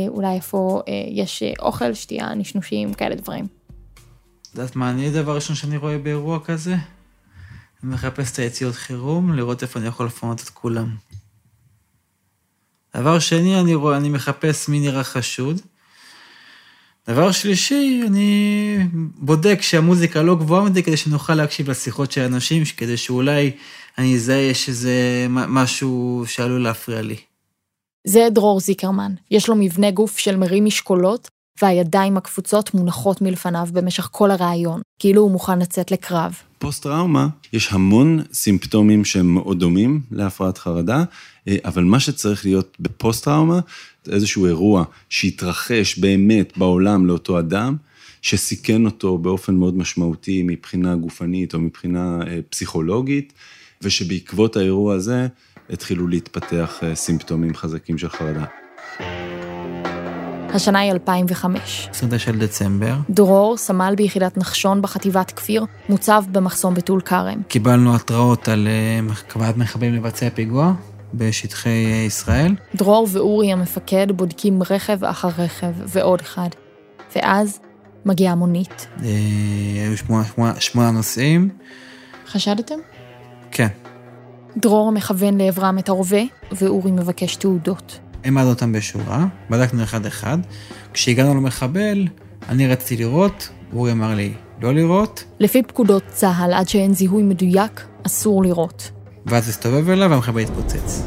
אולי 0.08 0.36
איפה 0.36 0.82
יש 1.12 1.44
אוכל, 1.60 1.94
שתייה, 1.94 2.36
נשנושים, 2.36 2.94
כאלה 2.94 3.16
דברים. 3.16 3.46
את 4.42 4.56
יודעת 4.56 4.76
מה 4.76 4.90
אני 4.90 5.08
הדבר 5.08 5.32
הראשון 5.32 5.56
שאני 5.56 5.78
רואה 5.78 5.98
באירוע 5.98 6.40
כזה? 6.46 6.76
אני 7.84 7.94
מחפש 7.94 8.32
את 8.32 8.38
היציאות 8.38 8.76
חירום, 8.76 9.34
לראות 9.34 9.62
איפה 9.62 9.80
אני 9.80 9.88
יכול 9.88 10.06
לפנות 10.06 10.42
את 10.42 10.50
כולם. 10.50 10.96
דבר 12.98 13.20
שני, 13.20 13.60
אני 13.60 13.76
רואה, 13.76 13.98
אני 13.98 14.10
מחפש 14.10 14.70
מי 14.70 14.80
נראה 14.80 15.04
חשוד. 15.04 15.62
דבר 17.10 17.32
שלישי, 17.32 18.02
אני 18.08 18.78
בודק 19.16 19.62
שהמוזיקה 19.62 20.22
לא 20.22 20.36
גבוהה 20.36 20.64
מדי 20.64 20.84
כדי 20.84 20.98
שנוכל 20.98 21.36
להקשיב 21.36 21.70
לשיחות 21.70 22.12
של 22.12 22.22
אנשים, 22.22 22.64
כדי 22.78 22.98
שאולי 22.98 23.52
אני 23.98 24.16
אזהה 24.16 24.54
שזה 24.54 25.28
משהו 25.30 26.24
שעלול 26.28 26.64
להפריע 26.64 27.02
לי. 27.02 27.16
זה 28.08 28.28
דרור 28.32 28.60
זיקרמן, 28.60 29.14
יש 29.32 29.50
לו 29.50 29.56
מבנה 29.56 29.92
גוף 29.92 30.18
של 30.18 30.36
מרים 30.36 30.66
משקולות, 30.66 31.30
והידיים 31.62 32.18
הקפוצות 32.18 32.74
מונחות 32.74 33.22
מלפניו 33.22 33.68
במשך 33.74 34.10
כל 34.12 34.32
הראיון, 34.32 34.82
כאילו 35.00 35.22
הוא 35.22 35.32
מוכן 35.32 35.60
לצאת 35.60 35.92
לקרב. 35.92 36.36
פוסט-טראומה, 36.60 37.28
יש 37.54 37.74
המון 37.74 38.22
סימפטומים 38.34 39.06
שהם 39.06 39.34
מאוד 39.34 39.60
דומים 39.60 40.02
להפרעת 40.12 40.58
חרדה, 40.58 41.04
אה, 41.48 41.56
אבל 41.66 41.84
מה 41.84 42.00
שצריך 42.00 42.46
להיות 42.46 42.78
בפוסט-טראומה, 42.80 43.60
זה 44.04 44.12
איזשהו 44.12 44.46
אירוע 44.46 44.84
שהתרחש 45.10 46.00
באמת 46.00 46.58
בעולם 46.58 47.06
לאותו 47.06 47.40
אדם, 47.40 47.76
שסיכן 48.22 48.86
אותו 48.86 49.18
באופן 49.18 49.56
מאוד 49.56 49.78
משמעותי 49.78 50.44
מבחינה 50.44 50.96
גופנית 50.96 51.54
או 51.54 51.60
מבחינה 51.60 52.20
אה, 52.28 52.40
פסיכולוגית, 52.50 53.34
ושבעקבות 53.82 54.56
האירוע 54.56 54.96
הזה 54.96 55.28
התחילו 55.70 56.08
להתפתח 56.08 56.80
אה, 56.84 56.96
סימפטומים 56.96 57.56
חזקים 57.56 57.98
של 57.98 58.10
חרדה. 58.10 58.46
השנה 60.54 60.80
היא 60.80 60.92
2005. 60.92 61.88
29 61.92 62.32
דצמבר. 62.32 62.96
דרור, 63.10 63.58
סמל 63.58 63.94
ביחידת 63.98 64.38
נחשון 64.38 64.82
בחטיבת 64.82 65.32
כפיר, 65.32 65.66
מוצב 65.90 66.24
במחסום 66.32 66.74
בטול 66.74 67.02
כרם. 67.02 67.42
קיבלנו 67.48 67.96
התראות 67.96 68.48
על 68.48 68.68
אה, 68.68 69.16
קבלת 69.28 69.58
מחבלים 69.58 69.94
לבצע 69.94 70.30
פיגוע 70.30 70.74
בשטחי 71.14 71.86
אה, 71.92 72.04
ישראל. 72.06 72.56
דרור 72.76 73.08
ואורי 73.12 73.52
המפקד 73.52 74.08
בודקים 74.12 74.64
רכב 74.70 75.06
אחר 75.06 75.30
רכב 75.38 75.72
ועוד 75.88 76.22
אחד. 76.22 76.50
ואז 77.16 77.60
מגיעה 78.06 78.36
מונית. 78.36 78.88
אה, 79.04 79.08
היו 79.86 79.98
שמונה, 79.98 80.24
שמונה, 80.26 80.60
שמונה 80.60 80.92
נוסעים. 80.92 81.50
חשדתם? 82.28 82.76
כן. 83.52 83.68
דרור 84.58 84.92
מכוון 84.92 85.38
לעברם 85.38 85.80
את 85.80 85.90
הרובה, 85.90 86.22
ואורי 86.52 86.92
מבקש 86.92 87.36
תעודות. 87.36 88.00
העמדנו 88.23 88.49
אותם 88.49 88.73
בשורה, 88.73 89.25
בדקנו 89.49 89.84
אחד-אחד. 89.84 90.38
כשהגענו 90.93 91.36
למחבל, 91.36 92.08
אני 92.49 92.67
רציתי 92.67 93.03
לראות, 93.03 93.49
אורי 93.73 93.91
אמר 93.91 94.15
לי 94.15 94.34
לא 94.62 94.73
לראות, 94.73 95.23
לפי 95.39 95.63
פקודות 95.63 96.03
צה"ל, 96.08 96.53
עד 96.53 96.69
שאין 96.69 96.93
זיהוי 96.93 97.23
מדויק, 97.23 97.88
אסור 98.06 98.43
לירות. 98.43 98.91
ואז 99.25 99.49
הסתובב 99.49 99.89
אליו 99.89 100.10
והמחבל 100.12 100.41
התפוצץ. 100.41 101.03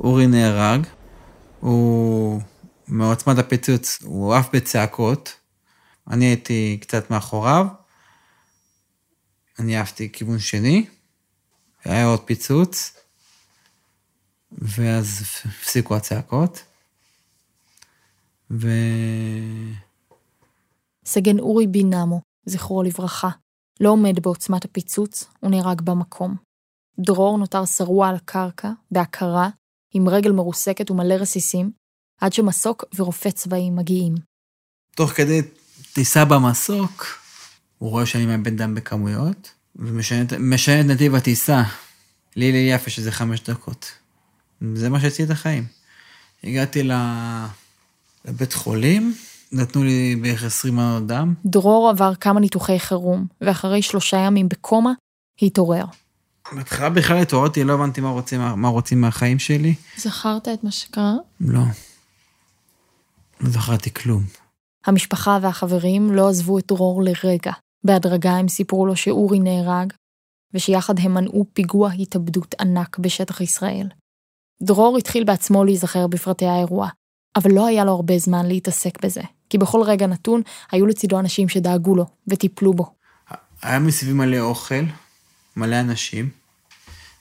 אורי 0.00 0.26
נהרג, 0.26 0.86
הוא 1.60 2.40
מעוצמת 2.88 3.38
הפיצוץ, 3.38 3.98
הוא 4.02 4.34
עף 4.34 4.48
בצעקות, 4.52 5.34
אני 6.10 6.24
הייתי 6.24 6.78
קצת 6.80 7.10
מאחוריו, 7.10 7.66
אני 9.58 9.76
עפתי 9.76 10.12
כיוון 10.12 10.38
שני, 10.38 10.86
היה 11.88 12.06
עוד 12.06 12.20
פיצוץ, 12.20 12.92
ואז 14.52 15.22
הפסיקו 15.44 15.96
הצעקות, 15.96 16.62
ו... 18.50 18.68
סגן 21.04 21.38
אורי 21.38 21.66
בינמו, 21.66 22.20
זכרו 22.46 22.82
לברכה, 22.82 23.28
לא 23.80 23.90
עומד 23.90 24.20
בעוצמת 24.22 24.64
הפיצוץ, 24.64 25.24
הוא 25.40 25.50
נהרג 25.50 25.80
במקום. 25.80 26.36
דרור 26.98 27.38
נותר 27.38 27.64
שרוע 27.64 28.08
על 28.08 28.14
הקרקע, 28.14 28.70
בהכרה, 28.90 29.48
עם 29.94 30.08
רגל 30.08 30.32
מרוסקת 30.32 30.90
ומלא 30.90 31.14
רסיסים, 31.14 31.70
עד 32.20 32.32
שמסוק 32.32 32.84
ורופא 32.94 33.30
צבאי 33.30 33.70
מגיעים. 33.70 34.14
תוך 34.94 35.10
כדי 35.10 35.42
טיסה 35.92 36.24
במסוק, 36.24 37.06
הוא 37.78 37.90
רואה 37.90 38.06
שאני 38.06 38.26
מאבד 38.26 38.62
דם 38.62 38.74
בכמויות, 38.74 39.55
ומשנה 39.78 40.80
את 40.80 40.86
נתיב 40.86 41.14
הטיסה. 41.14 41.62
לי 42.36 42.52
ליפה 42.52 42.90
שזה 42.90 43.12
חמש 43.12 43.40
דקות. 43.40 43.92
זה 44.74 44.90
מה 44.90 45.00
שהציל 45.00 45.24
את 45.24 45.30
החיים. 45.30 45.64
הגעתי 46.44 46.82
לבית 48.24 48.52
חולים, 48.52 49.14
נתנו 49.52 49.84
לי 49.84 50.16
בערך 50.22 50.44
20 50.44 50.76
מנות 50.76 51.06
דם. 51.06 51.34
דרור 51.46 51.88
עבר 51.90 52.14
כמה 52.14 52.40
ניתוחי 52.40 52.78
חירום, 52.78 53.26
ואחרי 53.40 53.82
שלושה 53.82 54.16
ימים 54.16 54.48
בקומה, 54.48 54.92
התעורר. 55.42 55.84
בהתחלה 56.52 56.90
בכלל 56.90 57.18
התעוררתי, 57.18 57.64
לא 57.64 57.72
הבנתי 57.72 58.00
מה 58.00 58.10
רוצים, 58.10 58.40
מה 58.40 58.68
רוצים 58.68 59.00
מהחיים 59.00 59.38
שלי. 59.38 59.74
זכרת 59.96 60.48
את 60.48 60.64
מה 60.64 60.70
שקרה? 60.70 61.14
לא. 61.40 61.60
לא 63.40 63.50
זכרתי 63.50 63.94
כלום. 63.94 64.22
המשפחה 64.86 65.38
והחברים 65.42 66.14
לא 66.14 66.28
עזבו 66.28 66.58
את 66.58 66.64
דרור 66.68 67.02
לרגע. 67.02 67.52
בהדרגה 67.86 68.36
הם 68.36 68.48
סיפרו 68.48 68.86
לו 68.86 68.96
שאורי 68.96 69.40
נהרג, 69.40 69.92
ושיחד 70.54 70.94
הם 70.98 71.14
מנעו 71.14 71.46
פיגוע 71.52 71.92
התאבדות 71.92 72.54
ענק 72.60 72.98
בשטח 72.98 73.40
ישראל. 73.40 73.88
דרור 74.62 74.98
התחיל 74.98 75.24
בעצמו 75.24 75.64
להיזכר 75.64 76.06
בפרטי 76.06 76.46
האירוע, 76.46 76.88
אבל 77.36 77.52
לא 77.52 77.66
היה 77.66 77.84
לו 77.84 77.92
הרבה 77.92 78.18
זמן 78.18 78.46
להתעסק 78.46 79.04
בזה, 79.04 79.22
כי 79.50 79.58
בכל 79.58 79.82
רגע 79.82 80.06
נתון 80.06 80.42
היו 80.72 80.86
לצידו 80.86 81.18
אנשים 81.18 81.48
שדאגו 81.48 81.96
לו 81.96 82.06
וטיפלו 82.28 82.74
בו. 82.74 82.94
היה 83.62 83.78
מסביבי 83.78 84.12
מלא 84.12 84.40
אוכל, 84.40 84.84
מלא 85.56 85.80
אנשים, 85.80 86.28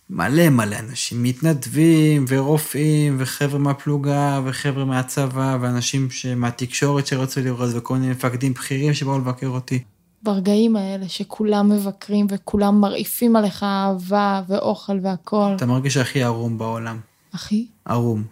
מלא 0.09 0.49
מלא 0.49 0.75
אנשים, 0.79 1.23
מתנדבים 1.23 2.25
ורופאים 2.27 3.15
וחבר'ה 3.19 3.59
מהפלוגה 3.59 4.41
וחבר'ה 4.45 4.85
מהצבא 4.85 5.57
ואנשים 5.61 6.07
מהתקשורת 6.35 7.07
שרצו 7.07 7.41
לראות 7.41 7.69
וכל 7.73 7.97
מיני 7.97 8.11
מפקדים 8.11 8.53
בכירים 8.53 8.93
שבאו 8.93 9.19
לבקר 9.19 9.47
אותי. 9.47 9.83
ברגעים 10.25 10.75
האלה 10.75 11.09
שכולם 11.09 11.69
מבקרים 11.69 12.27
וכולם 12.29 12.81
מרעיפים 12.81 13.35
עליך 13.35 13.63
אהבה 13.63 14.41
ואוכל 14.47 14.99
והכול. 15.01 15.55
אתה 15.55 15.65
מרגיש 15.65 15.97
הכי 15.97 16.23
ערום 16.23 16.57
בעולם. 16.57 16.99
אחי? 17.35 17.67
ערום. 17.85 18.23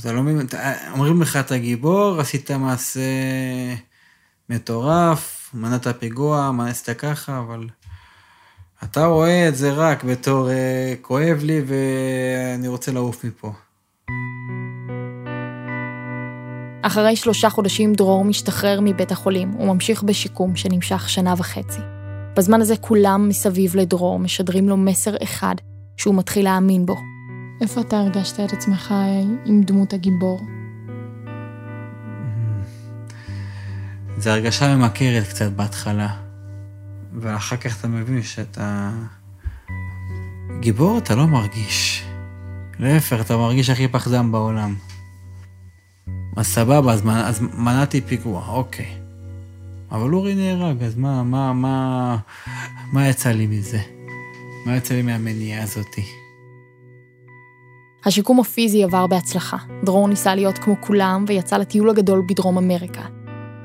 אתה 0.00 0.12
לא 0.12 0.22
מבין, 0.22 0.46
אומרים 0.92 1.22
לך, 1.22 1.36
אתה 1.36 1.58
גיבור, 1.58 2.20
עשית 2.20 2.50
מעשה 2.50 3.00
מטורף, 4.48 5.50
מנעת 5.54 5.86
פיגוע, 5.98 6.50
עשית 6.68 6.98
ככה, 6.98 7.38
אבל 7.38 7.68
אתה 8.84 9.06
רואה 9.06 9.48
את 9.48 9.56
זה 9.56 9.72
רק 9.72 10.04
בתור 10.04 10.50
אה, 10.50 10.94
כואב 11.02 11.38
לי 11.42 11.62
ואני 11.66 12.68
רוצה 12.68 12.92
לעוף 12.92 13.24
מפה. 13.24 13.52
אחרי 16.82 17.16
שלושה 17.16 17.50
חודשים 17.50 17.94
דרור 17.94 18.24
משתחרר 18.24 18.80
מבית 18.82 19.12
החולים 19.12 19.60
וממשיך 19.60 20.02
בשיקום 20.02 20.56
שנמשך 20.56 21.08
שנה 21.08 21.34
וחצי. 21.38 21.80
בזמן 22.36 22.60
הזה 22.60 22.76
כולם 22.76 23.28
מסביב 23.28 23.76
לדרור 23.76 24.18
משדרים 24.18 24.68
לו 24.68 24.76
מסר 24.76 25.14
אחד 25.22 25.54
שהוא 25.96 26.14
מתחיל 26.14 26.44
להאמין 26.44 26.86
בו. 26.86 26.96
איפה 27.60 27.80
אתה 27.80 27.98
הרגשת 27.98 28.40
את 28.40 28.52
עצמך 28.52 28.94
עם 29.44 29.62
דמות 29.62 29.92
הגיבור? 29.92 30.40
זו 34.18 34.30
הרגשה 34.30 34.76
ממכרת 34.76 35.28
קצת 35.28 35.52
בהתחלה, 35.52 36.08
ואחר 37.20 37.56
כך 37.56 37.80
אתה 37.80 37.88
מבין 37.88 38.22
שאתה... 38.22 38.90
גיבור 40.60 40.98
אתה 40.98 41.14
לא 41.14 41.26
מרגיש. 41.26 42.04
להפך, 42.78 43.20
אתה 43.20 43.36
מרגיש 43.36 43.70
הכי 43.70 43.88
פחדן 43.88 44.32
בעולם. 44.32 44.74
אז 46.36 46.46
סבבה, 46.46 46.92
אז, 46.92 47.02
אז 47.06 47.40
מנעתי 47.40 48.00
פיגוע, 48.00 48.42
אוקיי. 48.48 48.86
אבל 49.92 50.12
אורי 50.14 50.34
נהרג, 50.34 50.82
אז 50.82 50.96
מה, 50.96 51.22
מה, 51.22 51.52
מה, 51.52 52.16
מה 52.92 53.08
יצא 53.08 53.30
לי 53.30 53.46
מזה? 53.46 53.80
מה 54.66 54.76
יצא 54.76 54.94
לי 54.94 55.02
מהמניעה 55.02 55.62
הזאתי? 55.62 56.04
השיקום 58.04 58.40
הפיזי 58.40 58.84
עבר 58.84 59.06
בהצלחה. 59.06 59.56
דרור 59.84 60.08
ניסה 60.08 60.34
להיות 60.34 60.58
כמו 60.58 60.74
כולם 60.80 61.24
ויצא 61.28 61.56
לטיול 61.56 61.90
הגדול 61.90 62.22
בדרום 62.28 62.58
אמריקה. 62.58 63.02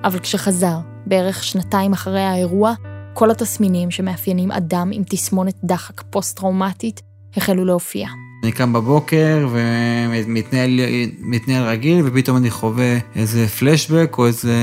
אבל 0.03 0.19
כשחזר, 0.19 0.77
בערך 1.05 1.43
שנתיים 1.43 1.93
אחרי 1.93 2.21
האירוע, 2.21 2.73
כל 3.13 3.31
התסמינים 3.31 3.91
שמאפיינים 3.91 4.51
אדם 4.51 4.89
עם 4.93 5.03
תסמונת 5.09 5.55
דחק 5.63 6.01
פוסט-טראומטית 6.01 7.01
החלו 7.37 7.65
להופיע. 7.65 8.07
אני 8.45 8.51
קם 8.51 8.73
בבוקר 8.73 9.47
ומתנהל 9.51 10.79
מתנהל 11.19 11.63
רגיל, 11.63 12.01
ופתאום 12.05 12.37
אני 12.37 12.51
חווה 12.51 12.97
איזה 13.15 13.47
פלשבק 13.47 14.15
או 14.17 14.27
איזה 14.27 14.55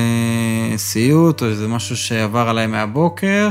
סיוט 0.77 1.43
או 1.43 1.47
איזה 1.47 1.69
משהו 1.69 1.97
שעבר 1.97 2.49
עליי 2.49 2.67
מהבוקר, 2.67 3.51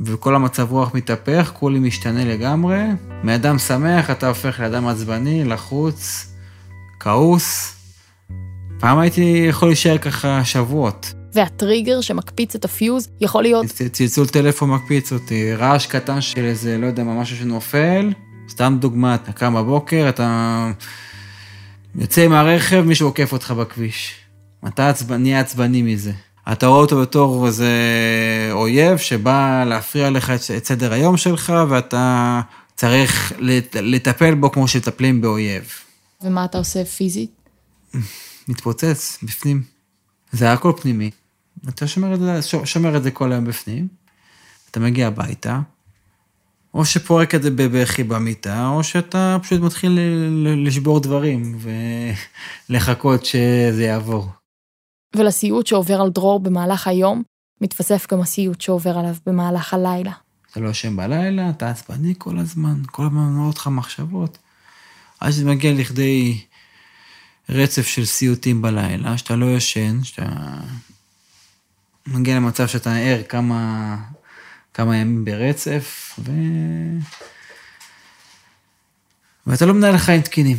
וכל 0.00 0.34
המצב 0.34 0.70
רוח 0.70 0.94
מתהפך, 0.94 1.52
כולי 1.58 1.78
משתנה 1.78 2.24
לגמרי. 2.24 2.80
מאדם 3.24 3.58
שמח 3.58 4.10
אתה 4.10 4.28
הופך 4.28 4.60
לאדם 4.60 4.86
עצבני, 4.86 5.44
לחוץ, 5.44 6.26
כעוס. 7.00 7.76
פעם 8.80 8.98
הייתי 8.98 9.46
יכול 9.48 9.68
להישאר 9.68 9.98
ככה 9.98 10.44
שבועות. 10.44 11.14
והטריגר 11.34 12.00
שמקפיץ 12.00 12.54
את 12.54 12.64
הפיוז 12.64 13.08
יכול 13.20 13.42
להיות 13.42 13.66
צלצול 13.92 14.26
טלפון 14.26 14.70
מקפיץ 14.70 15.12
אותי, 15.12 15.54
רעש 15.54 15.86
קטן 15.86 16.20
של 16.20 16.44
איזה, 16.44 16.78
לא 16.78 16.86
יודע 16.86 17.04
מה, 17.04 17.20
משהו 17.20 17.36
שנופל. 17.36 18.12
סתם 18.48 18.76
דוגמה, 18.80 19.14
אתה 19.14 19.32
קם 19.32 19.54
בבוקר, 19.54 20.06
אתה 20.08 20.70
יוצא 21.94 22.28
מהרכב, 22.28 22.80
מישהו 22.80 23.08
עוקף 23.08 23.32
אותך 23.32 23.50
בכביש. 23.50 24.14
אתה 24.66 24.88
עצבני, 24.88 25.18
נהיה 25.18 25.40
עצבני 25.40 25.82
מזה. 25.82 26.12
אתה 26.52 26.66
רואה 26.66 26.80
אותו 26.80 27.00
בתור 27.00 27.46
איזה 27.46 27.70
אויב 28.52 28.98
שבא 28.98 29.64
להפריע 29.64 30.10
לך 30.10 30.30
את, 30.30 30.40
את 30.56 30.64
סדר 30.64 30.92
היום 30.92 31.16
שלך, 31.16 31.52
ואתה 31.68 32.40
צריך 32.76 33.32
לט, 33.38 33.76
לטפל 33.76 34.34
בו 34.34 34.52
כמו 34.52 34.68
שמטפלים 34.68 35.20
באויב. 35.20 35.68
ומה 36.22 36.44
אתה 36.44 36.58
עושה 36.58 36.84
פיזית? 36.84 37.30
מתפוצץ 38.48 39.18
בפנים. 39.22 39.62
זה 40.32 40.52
הכל 40.52 40.72
פנימי. 40.80 41.10
אתה 41.68 41.86
שומר 41.86 42.14
את 42.14 42.20
זה, 42.20 42.40
שומר 42.64 42.96
את 42.96 43.02
זה 43.02 43.10
כל 43.10 43.32
היום 43.32 43.44
בפנים, 43.44 43.88
אתה 44.70 44.80
מגיע 44.80 45.06
הביתה, 45.06 45.60
או 46.74 46.84
שפורק 46.84 47.34
את 47.34 47.42
זה 47.42 47.50
בבכי 47.50 48.04
במיטה, 48.04 48.68
או 48.68 48.84
שאתה 48.84 49.36
פשוט 49.42 49.60
מתחיל 49.60 49.98
לשבור 50.66 51.00
דברים 51.00 51.58
ולחכות 52.68 53.24
שזה 53.24 53.84
יעבור. 53.84 54.28
ולסיוט 55.16 55.66
שעובר 55.66 56.00
על 56.00 56.10
דרור 56.10 56.40
במהלך 56.40 56.86
היום, 56.86 57.22
מתווסף 57.60 58.06
גם 58.10 58.20
הסיוט 58.20 58.60
שעובר 58.60 58.98
עליו 58.98 59.14
במהלך 59.26 59.74
הלילה. 59.74 60.12
אתה 60.50 60.60
לא 60.60 60.68
ישן 60.68 60.96
בלילה, 60.96 61.50
אתה 61.50 61.70
עצבני 61.70 62.14
כל 62.18 62.38
הזמן, 62.38 62.82
כל 62.86 63.06
הזמן 63.06 63.20
עונות 63.20 63.54
אותך 63.54 63.66
מחשבות. 63.66 64.38
עד 65.20 65.30
שזה 65.30 65.44
מגיע 65.44 65.72
לכדי 65.74 66.40
רצף 67.48 67.86
של 67.86 68.04
סיוטים 68.04 68.62
בלילה, 68.62 69.18
שאתה 69.18 69.36
לא 69.36 69.46
ישן, 69.56 70.04
שאתה 70.04 70.26
מגיע 72.06 72.36
למצב 72.36 72.66
שאתה 72.66 72.96
ער 72.96 73.22
כמה, 73.28 73.96
כמה 74.74 74.96
ימים 74.96 75.24
ברצף, 75.24 76.18
ו... 76.18 76.30
ואתה 79.46 79.66
לא 79.66 79.74
מנהל 79.74 79.98
חיים 79.98 80.20
תקינים. 80.20 80.56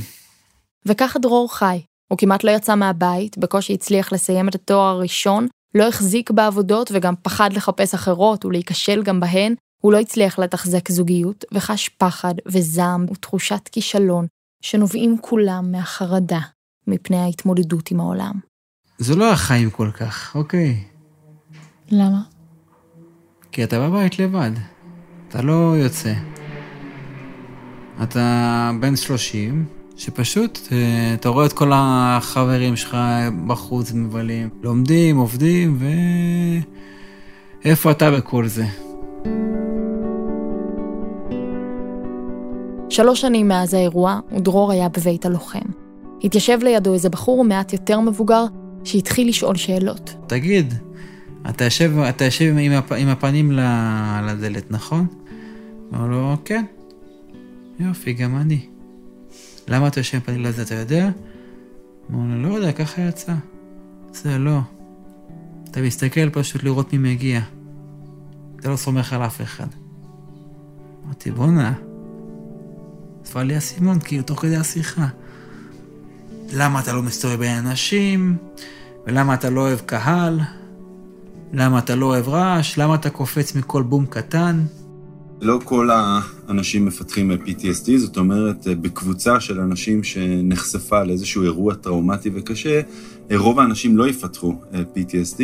וככה 0.86 1.19
דרור 1.19 1.56
חי. 1.56 1.82
הוא 2.12 2.17
כמעט 2.17 2.43
לא 2.43 2.52
יצא 2.52 2.76
מהבית, 2.76 3.38
בקושי 3.38 3.73
הצליח 3.73 4.13
לסיים 4.13 4.49
את 4.49 4.56
התואר 4.56 4.95
הראשון, 4.95 5.47
לא 5.76 5.88
החזיק 5.88 6.32
בעבודות 6.32 6.91
וגם 6.93 7.13
פחד 7.21 7.54
לחפש 7.54 7.93
אחרות 7.93 8.45
ולהיכשל 8.45 9.04
גם 9.04 9.19
בהן, 9.19 9.56
הוא 9.82 9.93
לא 9.93 9.99
הצליח 9.99 10.39
לתחזק 10.39 10.91
זוגיות, 10.91 11.45
וחש 11.52 11.89
פחד 11.89 12.34
וזעם 12.45 13.06
ותחושת 13.12 13.69
כישלון, 13.71 14.28
שנובעים 14.62 15.17
כולם 15.21 15.71
מהחרדה 15.71 16.39
מפני 16.88 17.17
ההתמודדות 17.17 17.91
עם 17.91 17.99
העולם. 17.99 18.34
זה 18.97 19.15
לא 19.15 19.32
החיים 19.32 19.69
כל 19.69 19.91
כך, 19.91 20.36
אוקיי. 20.36 20.84
למה? 21.91 22.33
כי 23.54 23.63
אתה 23.63 23.80
בבית 23.80 24.20
לבד, 24.20 24.52
אתה 25.30 25.42
לא 25.42 25.74
יוצא. 25.78 26.13
אתה 28.04 28.72
בן 28.80 28.96
30, 28.96 29.66
שפשוט 29.96 30.60
אה, 30.72 31.13
אתה 31.13 31.30
רואה 31.30 31.46
את 31.46 31.54
כל 31.54 31.72
החברים 31.74 32.76
שלך 32.76 32.98
בחוץ 33.48 33.92
מבלים, 33.92 34.50
לומדים, 34.63 35.18
עובדים, 35.18 35.78
ו... 35.80 35.86
איפה 37.66 37.92
אתה 37.92 38.12
בכל 38.12 38.48
זה? 38.48 38.66
שלוש 42.89 43.22
שנים 43.22 43.48
מאז 43.48 43.74
האירוע, 43.74 44.20
ודרור 44.32 44.72
היה 44.72 44.89
בבית 44.89 45.26
הלוחם. 45.26 45.60
התיישב 46.24 46.60
לידו 46.62 46.94
איזה 46.94 47.10
בחור 47.10 47.44
מעט 47.44 47.74
יותר 47.74 48.00
מבוגר, 48.00 48.46
שהתחיל 48.84 49.28
לשאול 49.28 49.56
שאלות. 49.56 50.16
תגיד, 50.28 50.74
אתה 51.49 51.63
יושב, 51.63 51.97
אתה 52.10 52.25
יושב 52.25 52.56
עם, 52.60 52.71
הפ, 52.71 52.91
עם 52.91 53.08
הפנים 53.08 53.51
לדלת, 54.23 54.71
נכון? 54.71 55.08
אמר 55.93 56.08
לו, 56.08 56.38
כן. 56.45 56.65
יופי, 57.79 58.13
גם 58.13 58.38
אני. 58.38 58.65
למה 59.67 59.88
אתה 59.88 59.99
יושב 59.99 60.17
עם 60.17 60.21
הפנים 60.23 60.41
לדלת, 60.41 60.65
אתה 60.67 60.75
יודע? 60.75 61.10
אמר 62.12 62.36
לו, 62.36 62.49
לא 62.49 62.56
יודע, 62.56 62.71
ככה 62.71 63.01
יצא. 63.01 63.34
זה 64.13 64.38
לא. 64.38 64.60
אתה 65.71 65.82
מסתכל 65.82 66.29
פשוט 66.29 66.63
לראות 66.63 66.93
מי 66.93 67.13
מגיע. 67.13 67.41
אתה 68.60 68.69
לא 68.69 68.75
סומך 68.75 69.13
על 69.13 69.25
אף 69.25 69.41
אחד. 69.41 69.67
אמרתי, 71.06 71.32
בואנה. 71.32 71.73
נפל 73.21 73.43
לי 73.43 73.56
האסימון, 73.56 73.99
כאילו, 73.99 74.23
תוך 74.23 74.41
כדי 74.41 74.56
השיחה. 74.56 75.08
למה 76.53 76.79
אתה 76.79 76.93
לא 76.93 77.01
מסתובב 77.01 77.39
בין 77.39 77.58
אנשים? 77.58 78.38
ולמה 79.08 79.34
אתה 79.34 79.49
לא 79.49 79.62
אוהב 79.62 79.79
קהל? 79.79 80.39
למה 81.56 81.80
אתה 81.80 81.96
לא 81.96 82.06
אוהב 82.06 82.30
רעש? 82.30 82.78
למה 82.78 82.96
אתה 82.96 83.10
קופץ 83.10 83.56
מכל 83.56 83.84
בום 83.84 84.06
קטן? 84.06 84.63
לא 85.42 85.60
כל 85.63 85.89
האנשים 85.92 86.86
מפתחים 86.86 87.32
PTSD, 87.32 87.98
זאת 87.98 88.18
אומרת, 88.18 88.68
בקבוצה 88.82 89.39
של 89.39 89.60
אנשים 89.60 90.04
שנחשפה 90.04 91.04
לאיזשהו 91.04 91.44
אירוע 91.44 91.74
טראומטי 91.74 92.30
וקשה, 92.34 92.82
רוב 93.36 93.60
האנשים 93.60 93.98
לא 93.98 94.08
יפתחו 94.08 94.56
PTSD, 94.96 95.42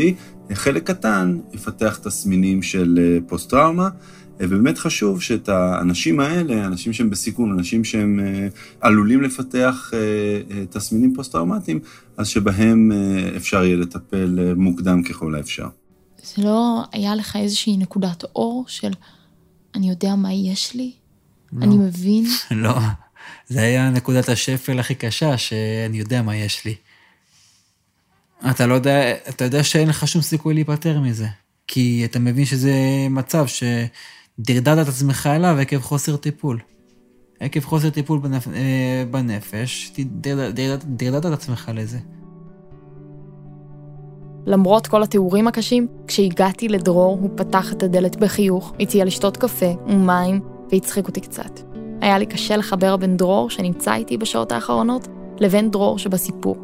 חלק 0.54 0.88
קטן 0.88 1.38
יפתח 1.54 2.00
תסמינים 2.04 2.62
של 2.62 3.20
פוסט-טראומה, 3.28 3.90
ובאמת 4.40 4.78
חשוב 4.78 5.22
שאת 5.22 5.50
האנשים 5.50 6.20
האלה, 6.20 6.66
אנשים 6.66 6.94
שהם 6.94 7.10
בסיכון, 7.10 7.52
אנשים 7.52 7.84
שהם 7.84 8.20
עלולים 8.82 9.22
לפתח 9.22 9.92
תסמינים 10.70 11.14
פוסט-טראומטיים, 11.16 11.80
אז 12.18 12.28
שבהם 12.28 12.92
אפשר 13.38 13.64
יהיה 13.64 13.78
לטפל 13.78 14.54
מוקדם 14.56 15.04
ככל 15.04 15.36
האפשר. 15.36 15.68
זה 16.24 16.44
לא 16.44 16.84
היה 16.92 17.16
לך 17.16 17.36
איזושהי 17.36 17.78
נקודת 17.78 18.24
אור 18.24 18.66
של 18.68 18.94
אני 19.76 19.90
יודע 19.90 20.16
מה 20.16 20.34
יש 20.34 20.74
לי? 20.76 20.92
לא. 21.54 21.66
אני 21.66 21.78
מבין? 21.78 22.26
לא, 22.52 22.76
זה 23.48 23.62
היה 23.62 23.90
נקודת 23.90 24.30
השפל 24.30 24.80
הכי 24.80 24.96
קשה, 24.96 25.38
שאני 25.38 25.98
יודע 25.98 26.22
מה 26.22 26.36
יש 26.36 26.66
לי. 26.66 26.76
אתה 28.50 28.66
לא 28.66 28.74
יודע, 28.74 29.12
אתה 29.30 29.44
יודע 29.44 29.64
שאין 29.64 29.90
לך 29.90 30.08
שום 30.08 30.22
סיכוי 30.22 30.54
להיפטר 30.54 31.00
מזה. 31.00 31.28
כי 31.68 32.06
אתה 32.06 32.20
מבין 32.20 32.46
שזה 32.46 32.74
מצב 33.10 33.46
שדרדרת 33.48 34.88
את 34.88 34.94
עצמך 34.94 35.30
אליו 35.36 35.58
עקב 35.60 35.80
חוסר 35.80 36.18
טיפול. 36.18 36.60
עקב 37.40 37.60
חוסר 37.60 37.90
טיפול 37.90 38.20
בנפ... 38.20 38.48
אה, 38.48 39.04
בנפש, 39.12 39.92
דרדרת 40.86 41.26
את 41.26 41.32
עצמך 41.32 41.72
לזה. 41.74 42.00
למרות 44.46 44.88
כל 44.88 45.04
התיאורים 45.04 45.48
הקשים, 45.48 45.88
כשהגעתי 46.08 46.68
לדרור 46.68 47.18
הוא 47.22 47.30
פתח 47.36 47.74
את 47.74 47.84
הדלת 47.84 48.16
בחיוך, 48.16 48.74
הציע 48.80 49.06
לשתות 49.06 49.38
קפה 49.38 49.74
ומים 49.88 50.40
והצחיק 50.72 51.08
אותי 51.08 51.22
קצת. 51.22 51.60
היה 52.02 52.18
לי 52.18 52.26
קשה 52.26 52.58
לחבר 52.58 52.98
בין 52.98 53.18
דרור 53.18 53.50
שנמצא 53.50 53.94
איתי 53.94 54.18
בשעות 54.18 54.52
האחרונות 54.52 55.08
לבין 55.40 55.72
דרור 55.72 56.00
שבסיפור. 56.00 56.56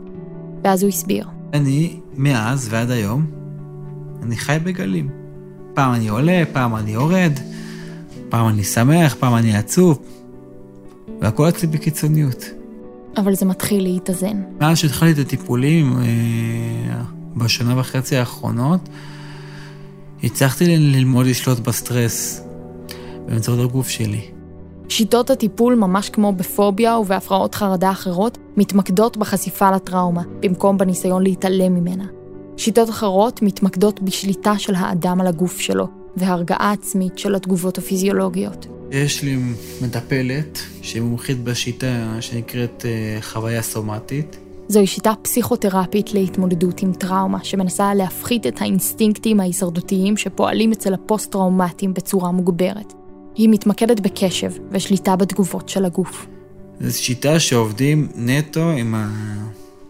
ואז 0.64 0.84
הוא 0.84 0.90
הסביר. 0.90 1.28
אני, 1.54 2.00
מאז 2.14 2.68
ועד 2.72 2.92
היום, 2.92 3.26
אני 4.24 4.36
חי 4.36 4.58
בגלים. 4.64 5.10
פעם 5.74 5.94
אני 5.94 6.08
עולה, 6.08 6.44
פעם 6.54 6.76
אני 6.76 6.92
יורד, 6.92 7.32
פעם 8.30 8.48
אני 8.48 8.64
שמח, 8.64 9.16
פעם 9.20 9.36
אני 9.36 9.58
עצוב, 9.58 10.00
והכל 11.22 11.50
אצלי 11.50 11.68
בקיצוניות. 11.68 12.46
אבל 13.18 13.36
זה 13.36 13.46
מתחיל 13.46 13.84
להתאזן. 13.84 14.42
מאז 14.60 14.78
שהתחלתי 14.78 15.22
את 15.22 15.26
הטיפולים, 15.26 15.98
אה, 15.98 17.02
בשנה 17.36 17.80
וחצי 17.80 18.16
האחרונות, 18.16 18.80
הצלחתי 20.24 20.78
ללמוד 20.78 21.26
לשלוט 21.26 21.60
בסטרס 21.60 22.42
באמצעות 23.26 23.60
הגוף 23.60 23.90
שלי. 23.90 24.22
שיטות 24.90 25.30
הטיפול, 25.30 25.76
ממש 25.76 26.10
כמו 26.10 26.34
בפוביה 26.34 26.98
ובהפרעות 26.98 27.56
חרדה 27.56 27.92
אחרות, 27.92 28.38
מתמקדות 28.58 29.18
בחשיפה 29.18 29.72
לטראומה, 29.72 30.22
במקום 30.40 30.78
בניסיון 30.78 31.24
להתעלם 31.24 31.76
ממנה. 31.76 32.06
שיטות 32.58 32.90
אחרות 32.90 33.42
מתמקדות 33.42 34.02
בשליטה 34.02 34.60
של 34.60 34.76
האדם 34.76 35.22
על 35.22 35.28
הגוף 35.28 35.60
שלו, 35.60 35.88
והרגעה 36.18 36.72
עצמית 36.72 37.18
של 37.18 37.36
התגובות 37.36 37.78
הפיזיולוגיות. 37.78 38.68
יש 38.92 39.24
לי 39.24 39.38
מטפלת 39.82 40.60
שהיא 40.82 41.02
מומחית 41.02 41.44
בשיטה 41.44 42.18
שנקראת 42.22 42.86
אה, 42.86 43.22
חוויה 43.22 43.62
סומטית. 43.62 44.38
זוהי 44.68 44.88
שיטה 44.88 45.14
פסיכותרפית 45.22 46.14
להתמודדות 46.14 46.82
עם 46.82 46.94
טראומה, 46.94 47.44
שמנסה 47.44 47.94
להפחית 47.94 48.48
את 48.48 48.62
האינסטינקטים 48.62 49.40
ההישרדותיים 49.40 50.18
שפועלים 50.18 50.72
אצל 50.72 50.94
הפוסט-טראומטיים 50.94 51.94
בצורה 51.94 52.32
מוגברת. 52.32 52.94
היא 53.36 53.50
מתמקדת 53.50 54.00
בקשב 54.00 54.52
ושליטה 54.72 55.16
בתגובות 55.16 55.70
של 55.70 55.86
הגוף. 55.86 56.26
זו 56.80 57.04
שיטה 57.04 57.40
שעובדים 57.40 58.08
נטו 58.16 58.70
עם, 58.70 58.96
ה... 58.96 59.10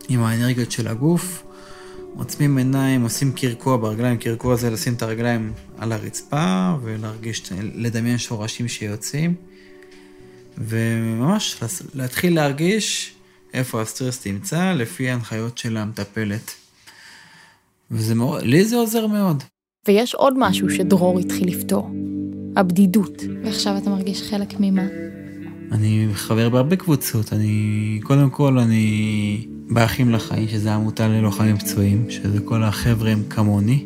עם 0.10 0.24
האנרגיות 0.24 0.72
של 0.72 0.88
הגוף, 0.88 1.44
עוצמים 2.18 2.58
עיניים, 2.58 3.04
עושים 3.04 3.32
קרקוע 3.32 3.78
ברגליים, 3.78 4.18
קרקוע 4.18 4.56
זה 4.56 4.70
לשים 4.70 4.94
את 4.94 5.02
הרגליים 5.02 5.54
על 5.78 5.92
הרצפה 5.92 6.74
ולהרגיש, 6.84 7.44
לדמיין 7.76 8.18
שורשים 8.18 8.68
שיוצאים, 8.68 9.36
וממש 10.58 11.64
להתחיל 11.94 12.36
להרגיש 12.36 13.15
איפה 13.56 13.82
הסטרס 13.82 14.28
נמצא, 14.28 14.74
לפי 14.74 15.10
ההנחיות 15.10 15.58
של 15.58 15.78
המטפלת. 15.78 16.52
וזה 17.92 18.16
מאוד, 18.16 18.44
לי 18.44 18.66
זה 18.66 18.76
עוזר 18.76 19.08
מאוד. 19.08 19.44
ויש 19.88 20.16
עוד 20.16 20.34
משהו 20.38 20.70
שדרור 20.70 21.20
התחיל 21.20 21.48
לפתור, 21.48 21.90
הבדידות. 22.56 23.24
ועכשיו 23.44 23.78
אתה 23.78 23.90
מרגיש 23.90 24.22
חלק 24.22 24.54
ממה? 24.60 24.86
אני 25.72 26.08
חבר 26.14 26.50
בהרבה 26.50 26.76
קבוצות, 26.76 27.34
אני, 27.34 28.00
קודם 28.04 28.30
כל 28.30 28.60
אני 28.60 29.48
באחים 29.70 30.12
לחיים, 30.12 30.48
שזה 30.48 30.74
עמותה 30.74 31.08
ללוחמים 31.08 31.58
פצועים, 31.58 32.06
שזה 32.10 32.40
כל 32.46 32.64
החבר'ה 32.64 33.12
הם 33.12 33.24
כמוני. 33.30 33.86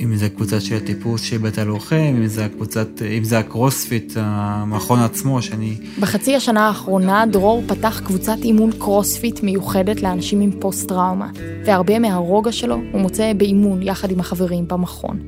אם 0.00 0.16
זה 0.16 0.28
קבוצה 0.28 0.60
של 0.60 0.76
הטיפוס 0.76 1.22
של 1.22 1.38
בית 1.38 1.58
הלוחם, 1.58 2.14
אם 2.18 2.26
זה 2.26 2.44
הקבוצת, 2.44 3.02
אם 3.18 3.24
זה 3.24 3.38
הקרוספיט, 3.38 4.12
המכון 4.16 4.98
עצמו, 4.98 5.42
שאני... 5.42 5.76
בחצי 6.00 6.36
השנה 6.36 6.68
האחרונה 6.68 7.24
דרור 7.26 7.62
פתח 7.66 8.00
קבוצת 8.04 8.36
אימון 8.42 8.70
קרוספיט 8.78 9.42
מיוחדת 9.42 10.02
לאנשים 10.02 10.40
עם 10.40 10.50
פוסט-טראומה, 10.60 11.30
והרבה 11.64 11.98
מהרוגע 11.98 12.52
שלו 12.52 12.76
הוא 12.92 13.00
מוצא 13.00 13.32
באימון 13.32 13.82
יחד 13.82 14.10
עם 14.10 14.20
החברים 14.20 14.68
במכון. 14.68 15.20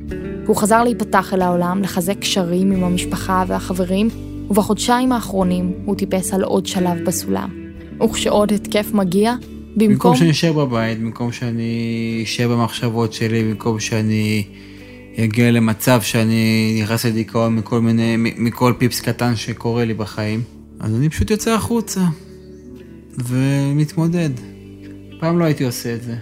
הוא 0.47 0.57
חזר 0.57 0.85
להיפתח 0.85 1.35
אל 1.35 1.43
העולם, 1.43 1.83
לחזק 1.83 2.19
קשרים 2.19 2.73
עם 2.73 2.85
המשפחה 2.85 3.45
והחברים, 3.47 4.09
ובחודשיים 4.51 5.13
האחרונים 5.13 5.73
הוא 5.85 5.97
טיפס 5.97 6.35
על 6.35 6.43
עוד 6.43 6.67
שלב 6.67 7.05
בסולם. 7.07 7.51
וכשעוד 8.05 8.53
התקף 8.53 8.91
מגיע, 8.93 9.35
במקום... 9.77 9.89
במקום 9.89 10.17
שאני 10.17 10.31
אשאר 10.31 10.53
בבית, 10.53 11.01
במקום 11.01 11.33
שאני 11.33 12.21
אשאר 12.25 12.49
במחשבות 12.49 13.13
שלי, 13.13 13.45
במקום 13.45 13.81
שאני 13.81 14.45
אגיע 15.25 15.51
למצב 15.51 16.03
שאני 16.03 16.79
נכנס 16.83 17.05
לדיכאון 17.05 17.57
מכל 17.57 17.81
מיני, 17.81 18.15
מכל 18.17 18.73
פיפס 18.79 19.01
קטן 19.01 19.37
שקורה 19.37 19.85
לי 19.85 19.95
בחיים, 19.95 20.43
אז 20.81 20.95
אני 20.95 21.09
פשוט 21.09 21.31
יוצא 21.31 21.55
החוצה 21.55 22.01
ומתמודד. 23.29 24.31
פעם 25.21 25.39
לא 25.39 25.45
הייתי 25.45 25.65
עושה 25.65 25.95
את 25.95 26.03
זה. 26.03 26.15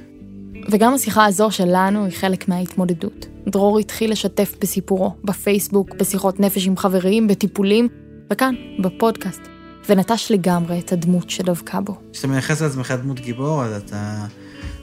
וגם 0.70 0.94
השיחה 0.94 1.24
הזו 1.24 1.50
שלנו 1.50 2.04
היא 2.04 2.12
חלק 2.12 2.48
מההתמודדות. 2.48 3.26
דרור 3.48 3.78
התחיל 3.78 4.12
לשתף 4.12 4.54
בסיפורו, 4.60 5.14
בפייסבוק, 5.24 5.94
בשיחות 5.94 6.40
נפש 6.40 6.66
עם 6.66 6.76
חברים, 6.76 7.28
בטיפולים, 7.28 7.88
וכאן, 8.32 8.54
בפודקאסט. 8.82 9.55
ונטש 9.88 10.30
לגמרי 10.30 10.78
את 10.78 10.92
הדמות 10.92 11.30
שדבקה 11.30 11.80
בו. 11.80 11.96
כשאתה 12.12 12.28
מייחס 12.28 12.62
לעצמך 12.62 12.90
דמות 13.02 13.20
גיבור, 13.20 13.64
אז 13.64 13.82
אתה 13.82 14.26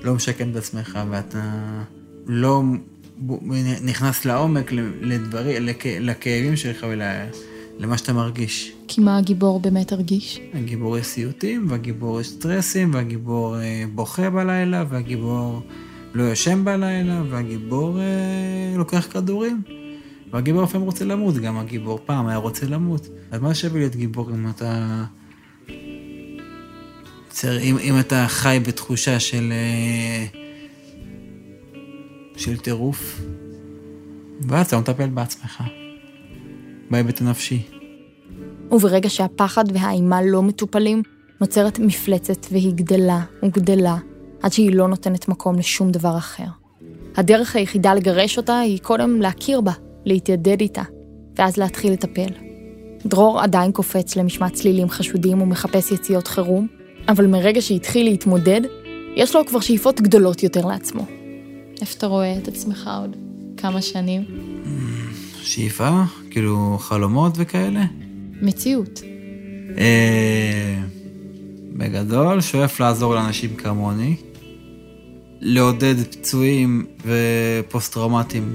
לא 0.01 0.13
משקם 0.13 0.51
את 0.51 0.55
עצמך, 0.55 0.99
ואתה 1.09 1.51
לא 2.27 2.63
נכנס 3.83 4.25
לעומק 4.25 4.71
לדברים, 5.01 5.65
לכ... 5.65 5.85
לכאבים 5.85 6.55
שלך 6.55 6.85
ולמה 6.89 7.97
שאתה 7.97 8.13
מרגיש. 8.13 8.73
כי 8.87 9.01
מה 9.01 9.17
הגיבור 9.17 9.59
באמת 9.59 9.91
הרגיש? 9.91 10.41
הגיבור 10.53 10.97
יש 10.97 11.05
סיוטים, 11.05 11.65
והגיבור 11.69 12.21
יש 12.21 12.27
סטרסים, 12.27 12.93
והגיבור 12.93 13.59
אה, 13.59 13.83
בוכה 13.95 14.29
בלילה, 14.29 14.85
והגיבור 14.89 15.61
לא 16.13 16.23
יושן 16.23 16.65
בלילה, 16.65 17.23
והגיבור 17.29 17.99
אה, 17.99 18.73
לוקח 18.77 19.07
כדורים. 19.11 19.61
והגיבור 20.33 20.63
לפעמים 20.63 20.85
רוצה 20.85 21.05
למות, 21.05 21.35
גם 21.35 21.57
הגיבור 21.57 21.99
פעם 22.05 22.27
היה 22.27 22.37
רוצה 22.37 22.65
למות. 22.65 23.07
אז 23.31 23.41
מה 23.41 23.55
שווה 23.55 23.79
להיות 23.79 23.95
גיבור 23.95 24.29
אם 24.31 24.49
אתה... 24.49 25.03
אם, 27.45 27.77
אם 27.77 27.99
אתה 27.99 28.25
חי 28.27 28.59
בתחושה 28.67 29.19
של... 29.19 29.51
אה, 29.51 30.25
של 32.37 32.57
טירוף, 32.57 33.21
ואז 34.47 34.65
אתה 34.67 34.75
לא 34.75 34.81
מטפל 34.81 35.09
בעצמך, 35.09 35.63
בהיבט 36.91 37.21
הנפשי. 37.21 37.61
וברגע 38.71 39.09
שהפחד 39.09 39.63
והאימה 39.73 40.21
לא 40.21 40.41
מטופלים, 40.41 41.01
נוצרת 41.41 41.79
מפלצת 41.79 42.47
והיא 42.51 42.73
גדלה 42.73 43.21
וגדלה, 43.43 43.97
עד 44.41 44.53
שהיא 44.53 44.75
לא 44.75 44.87
נותנת 44.87 45.27
מקום 45.27 45.59
לשום 45.59 45.91
דבר 45.91 46.17
אחר. 46.17 46.47
הדרך 47.15 47.55
היחידה 47.55 47.93
לגרש 47.93 48.37
אותה 48.37 48.59
היא 48.59 48.79
קודם 48.79 49.21
להכיר 49.21 49.61
בה, 49.61 49.73
להתיידד 50.05 50.61
איתה, 50.61 50.83
ואז 51.35 51.57
להתחיל 51.57 51.93
לטפל. 51.93 52.29
דרור 53.05 53.41
עדיין 53.41 53.71
קופץ 53.71 54.15
למשמע 54.15 54.49
צלילים 54.49 54.89
חשודים 54.89 55.41
ומחפש 55.41 55.91
יציאות 55.91 56.27
חירום, 56.27 56.67
אבל 57.07 57.27
מרגע 57.27 57.61
שהתחיל 57.61 58.05
להתמודד, 58.05 58.61
יש 59.15 59.35
לו 59.35 59.45
כבר 59.45 59.59
שאיפות 59.59 60.01
גדולות 60.01 60.43
יותר 60.43 60.65
לעצמו. 60.65 61.05
איפה 61.81 61.97
אתה 61.97 62.07
רואה 62.07 62.37
את 62.37 62.47
עצמך 62.47 62.89
עוד 62.99 63.15
כמה 63.57 63.81
שנים? 63.81 64.23
שאיפה? 65.41 65.89
כאילו 66.31 66.77
חלומות 66.79 67.33
וכאלה? 67.37 67.85
מציאות. 68.41 69.01
אה, 69.77 70.81
בגדול, 71.77 72.41
שואף 72.41 72.79
לעזור 72.79 73.15
לאנשים 73.15 73.55
כמוני, 73.55 74.15
לעודד 75.41 75.95
פצועים 76.11 76.85
ופוסט-טראומטיים 77.05 78.53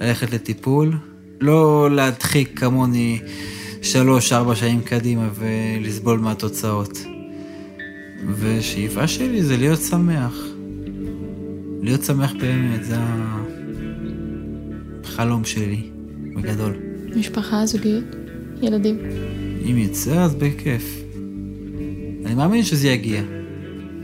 ללכת 0.00 0.32
לטיפול, 0.32 0.92
לא 1.40 1.88
להדחיק 1.90 2.58
כמוני 2.58 3.18
שלוש-ארבע 3.82 4.54
שנים 4.54 4.80
קדימה 4.80 5.28
ולסבול 5.34 6.18
מהתוצאות. 6.18 6.98
ושאיפה 8.38 9.06
שלי 9.06 9.42
זה 9.42 9.56
להיות 9.56 9.80
שמח. 9.80 10.34
להיות 11.82 12.04
שמח 12.04 12.32
באמת, 12.40 12.84
זה 12.84 12.96
החלום 15.04 15.44
שלי, 15.44 15.82
בגדול. 16.36 16.72
משפחה, 17.16 17.66
זוגיות, 17.66 18.04
ילדים. 18.62 18.98
אם 19.70 19.78
יצא, 19.78 20.22
אז 20.22 20.34
בכיף. 20.34 21.04
אני 22.24 22.34
מאמין 22.34 22.62
שזה 22.62 22.88
יגיע. 22.88 23.22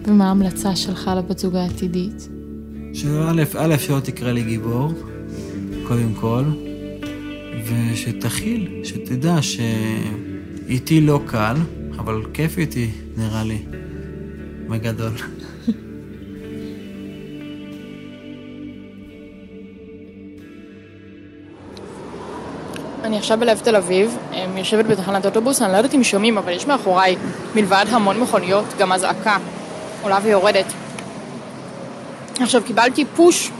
ומה 0.07 0.29
ההמלצה 0.29 0.77
שלך 0.77 1.11
לבת 1.17 1.39
זוג 1.39 1.57
העתידית? 1.57 2.29
שא', 2.93 3.45
א', 3.57 3.79
שלא 3.79 4.01
תקרא 4.01 4.33
לי 4.33 4.43
גיבור, 4.43 4.93
קודם 5.91 6.15
כל, 6.21 6.45
ושתכיל, 7.67 8.81
שתדע 8.85 9.35
שאיתי 9.43 11.01
לא 11.01 11.21
קל, 11.27 11.55
אבל 11.99 12.23
כיף 12.35 12.59
איתי, 12.59 12.91
נראה 13.17 13.45
לי, 13.45 13.59
בגדול. 14.69 15.13
אני 23.05 23.19
עכשיו 23.19 23.39
בלב 23.41 23.59
תל 23.59 23.77
אביב, 23.77 24.17
אמ, 24.33 24.57
יושבת 24.59 24.87
בתחנת 24.87 25.27
אוטובוס, 25.27 25.63
אני 25.63 25.73
לא 25.73 25.77
יודעת 25.77 25.95
אם 25.95 26.05
שומעים, 26.05 26.39
אבל 26.39 26.53
יש 26.53 26.67
מאחוריי, 26.67 27.17
מלבד 27.55 27.85
המון 27.91 28.21
מכוניות, 28.21 28.65
גם 28.79 28.93
אזעקה 28.93 29.37
עולה 30.03 30.19
ויורדת. 30.23 30.73
עכשיו, 32.41 32.63
קיבלתי 32.67 33.05
פוש 33.17 33.51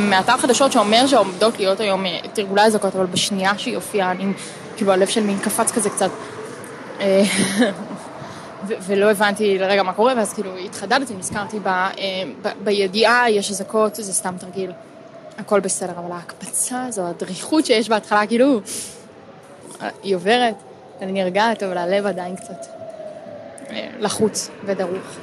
מאתר 0.00 0.36
חדשות 0.36 0.72
שאומר 0.72 1.06
שעומדות 1.06 1.58
להיות 1.58 1.80
היום 1.80 2.06
אה, 2.06 2.18
תרגולי 2.32 2.62
אזעקות, 2.62 2.96
אבל 2.96 3.06
בשנייה 3.06 3.58
שהיא 3.58 3.74
הופיעה, 3.74 4.10
אני, 4.10 4.32
כאילו 4.76 4.92
הלב 4.92 5.08
של 5.08 5.22
מין 5.22 5.38
קפץ 5.38 5.72
כזה 5.72 5.90
קצת. 5.90 6.10
אה, 7.00 7.22
ולא 8.86 9.10
הבנתי 9.10 9.58
לרגע 9.58 9.82
מה 9.82 9.92
קורה, 9.92 10.14
ואז 10.16 10.34
כאילו 10.34 10.56
התחדדתי, 10.56 11.14
נזכרתי 11.14 11.58
אה, 11.66 11.92
בידיעה, 12.64 13.30
יש 13.30 13.50
אזעקות, 13.50 13.94
זה 13.94 14.12
סתם 14.12 14.34
תרגיל. 14.38 14.72
הכל 15.38 15.60
בסדר, 15.60 15.92
אבל 15.98 16.12
ההקפצה 16.12 16.84
הזו, 16.84 17.06
הדריכות 17.06 17.66
שיש 17.66 17.88
בהתחלה, 17.88 18.26
כאילו, 18.26 18.60
היא 20.02 20.16
עוברת, 20.16 20.54
אני 21.00 21.12
נרגעת, 21.12 21.62
אבל 21.62 21.78
הלב 21.78 22.06
עדיין 22.06 22.36
קצת 22.36 22.66
לחוץ 23.98 24.50
ודרוך. 24.64 25.18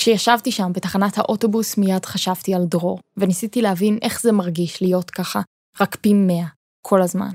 כשישבתי 0.00 0.52
שם 0.52 0.72
בתחנת 0.72 1.18
האוטובוס 1.18 1.78
מיד 1.78 2.04
חשבתי 2.04 2.54
על 2.54 2.64
דרור, 2.64 2.98
וניסיתי 3.16 3.62
להבין 3.62 3.98
איך 4.02 4.20
זה 4.22 4.32
מרגיש 4.32 4.82
להיות 4.82 5.10
ככה, 5.10 5.40
רק 5.80 5.96
פי 6.00 6.14
מאה, 6.14 6.46
כל 6.82 7.02
הזמן. 7.02 7.30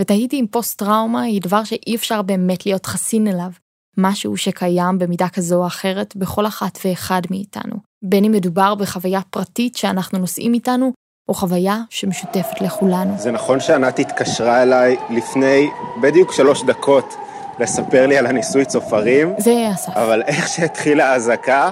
ותהיתי 0.00 0.40
אם 0.40 0.46
פוסט-טראומה 0.50 1.22
היא 1.22 1.42
דבר 1.42 1.64
שאי 1.64 1.96
אפשר 1.96 2.22
באמת 2.22 2.66
להיות 2.66 2.86
חסין 2.86 3.28
אליו, 3.28 3.50
משהו 3.98 4.36
שקיים 4.36 4.98
במידה 4.98 5.28
כזו 5.28 5.62
או 5.62 5.66
אחרת 5.66 6.16
בכל 6.16 6.46
אחת 6.46 6.78
ואחד 6.84 7.22
מאיתנו, 7.30 7.76
בין 8.04 8.24
אם 8.24 8.32
מדובר 8.32 8.74
בחוויה 8.74 9.20
פרטית 9.30 9.76
שאנחנו 9.76 10.18
נושאים 10.18 10.54
איתנו, 10.54 10.92
או 11.28 11.34
חוויה 11.34 11.80
שמשותפת 11.90 12.60
לכולנו. 12.60 13.18
זה 13.18 13.30
נכון 13.30 13.60
שענת 13.60 13.98
התקשרה 13.98 14.62
אליי 14.62 14.96
לפני 15.10 15.70
בדיוק 16.02 16.32
שלוש 16.32 16.62
דקות 16.62 17.14
לספר 17.60 18.06
לי 18.06 18.18
על 18.18 18.26
הניסוי 18.26 18.64
צופרים, 18.64 19.34
זה 19.38 19.70
אסף. 19.74 19.92
אבל 19.96 20.22
איך 20.22 20.48
שהתחילה 20.48 21.12
האזעקה, 21.12 21.70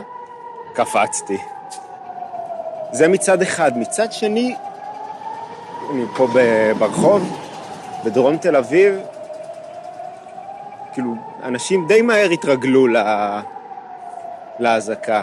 קפצתי. 0.75 1.39
זה 2.93 3.09
מצד 3.09 3.43
אחד. 3.43 3.79
מצד 3.79 4.13
שני, 4.13 4.55
אני 5.91 6.05
פה 6.17 6.29
ברחוב, 6.79 7.37
בדרום 8.05 8.37
תל 8.37 8.57
אביב, 8.57 8.99
כאילו, 10.93 11.15
אנשים 11.43 11.87
די 11.87 12.03
מהר 12.03 12.31
התרגלו 12.31 12.87
לאזעקה. 14.59 15.23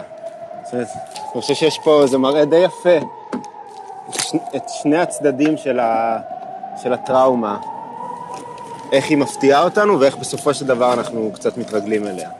אני 0.72 0.84
חושב 1.32 1.54
שיש 1.54 1.78
פה, 1.78 2.02
זה 2.06 2.18
מראה 2.18 2.44
די 2.44 2.56
יפה, 2.56 2.96
את 4.56 4.68
שני 4.68 4.98
הצדדים 4.98 5.56
של, 5.56 5.80
ה, 5.80 6.18
של 6.82 6.92
הטראומה. 6.92 7.58
איך 8.92 9.10
היא 9.10 9.18
מפתיעה 9.18 9.62
אותנו 9.62 10.00
ואיך 10.00 10.16
בסופו 10.16 10.54
של 10.54 10.66
דבר 10.66 10.92
אנחנו 10.92 11.30
קצת 11.34 11.56
מתרגלים 11.56 12.06
אליה. 12.06 12.30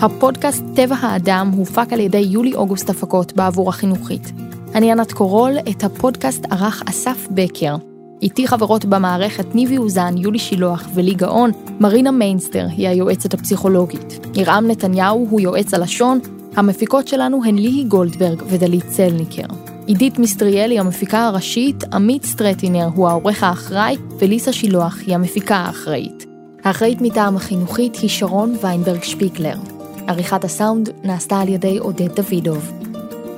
הפודקאסט 0.00 0.64
טבע 0.74 0.96
האדם 1.00 1.50
הופק 1.56 1.92
על 1.92 2.00
ידי 2.00 2.18
יולי-אוגוסט 2.18 2.90
הפקות 2.90 3.32
בעבור 3.32 3.68
החינוכית. 3.68 4.32
אני 4.74 4.92
ענת 4.92 5.12
קורול, 5.12 5.52
את 5.70 5.84
הפודקאסט 5.84 6.44
ערך 6.50 6.82
אסף 6.86 7.26
בקר. 7.30 7.76
איתי 8.22 8.48
חברות 8.48 8.84
במערכת 8.84 9.54
ניבי 9.54 9.78
אוזן, 9.78 10.14
יולי 10.16 10.38
שילוח 10.38 10.88
ולי 10.94 11.14
גאון, 11.14 11.50
מרינה 11.80 12.10
מיינסטר 12.10 12.66
היא 12.76 12.88
היועצת 12.88 13.34
הפסיכולוגית. 13.34 14.26
ירעם 14.34 14.70
נתניהו 14.70 15.26
הוא 15.30 15.40
יועץ 15.40 15.74
הלשון, 15.74 16.18
המפיקות 16.56 17.08
שלנו 17.08 17.44
הן 17.44 17.56
ליהי 17.56 17.84
גולדברג 17.84 18.42
ודלית 18.46 18.84
צלניקר. 18.88 19.46
עידית 19.86 20.18
מיסטריאל 20.18 20.70
היא 20.70 20.80
המפיקה 20.80 21.26
הראשית, 21.26 21.84
עמית 21.92 22.24
סטרטינר 22.24 22.88
הוא 22.94 23.08
העורך 23.08 23.42
האחראי, 23.42 23.96
וליסה 24.18 24.52
שילוח 24.52 24.98
היא 25.06 25.14
המפיקה 25.14 25.56
האחראית. 25.56 26.26
האחראית 26.64 27.00
מטעם 27.00 27.36
החינוכית 27.36 27.96
היא 27.96 28.10
שרון 28.10 28.54
ויינברג 28.62 29.02
שפיגלר. 29.02 29.77
עריכת 30.08 30.44
הסאונד 30.44 30.90
נעשתה 31.02 31.40
על 31.40 31.48
ידי 31.48 31.78
עודד 31.78 32.20
דוידוב. 32.20 32.72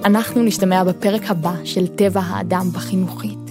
אנחנו 0.05 0.43
נשתמע 0.43 0.85
בפרק 0.85 1.23
הבא 1.29 1.55
של 1.65 1.87
טבע 1.87 2.21
האדם 2.21 2.69
בחינוכית. 2.73 3.50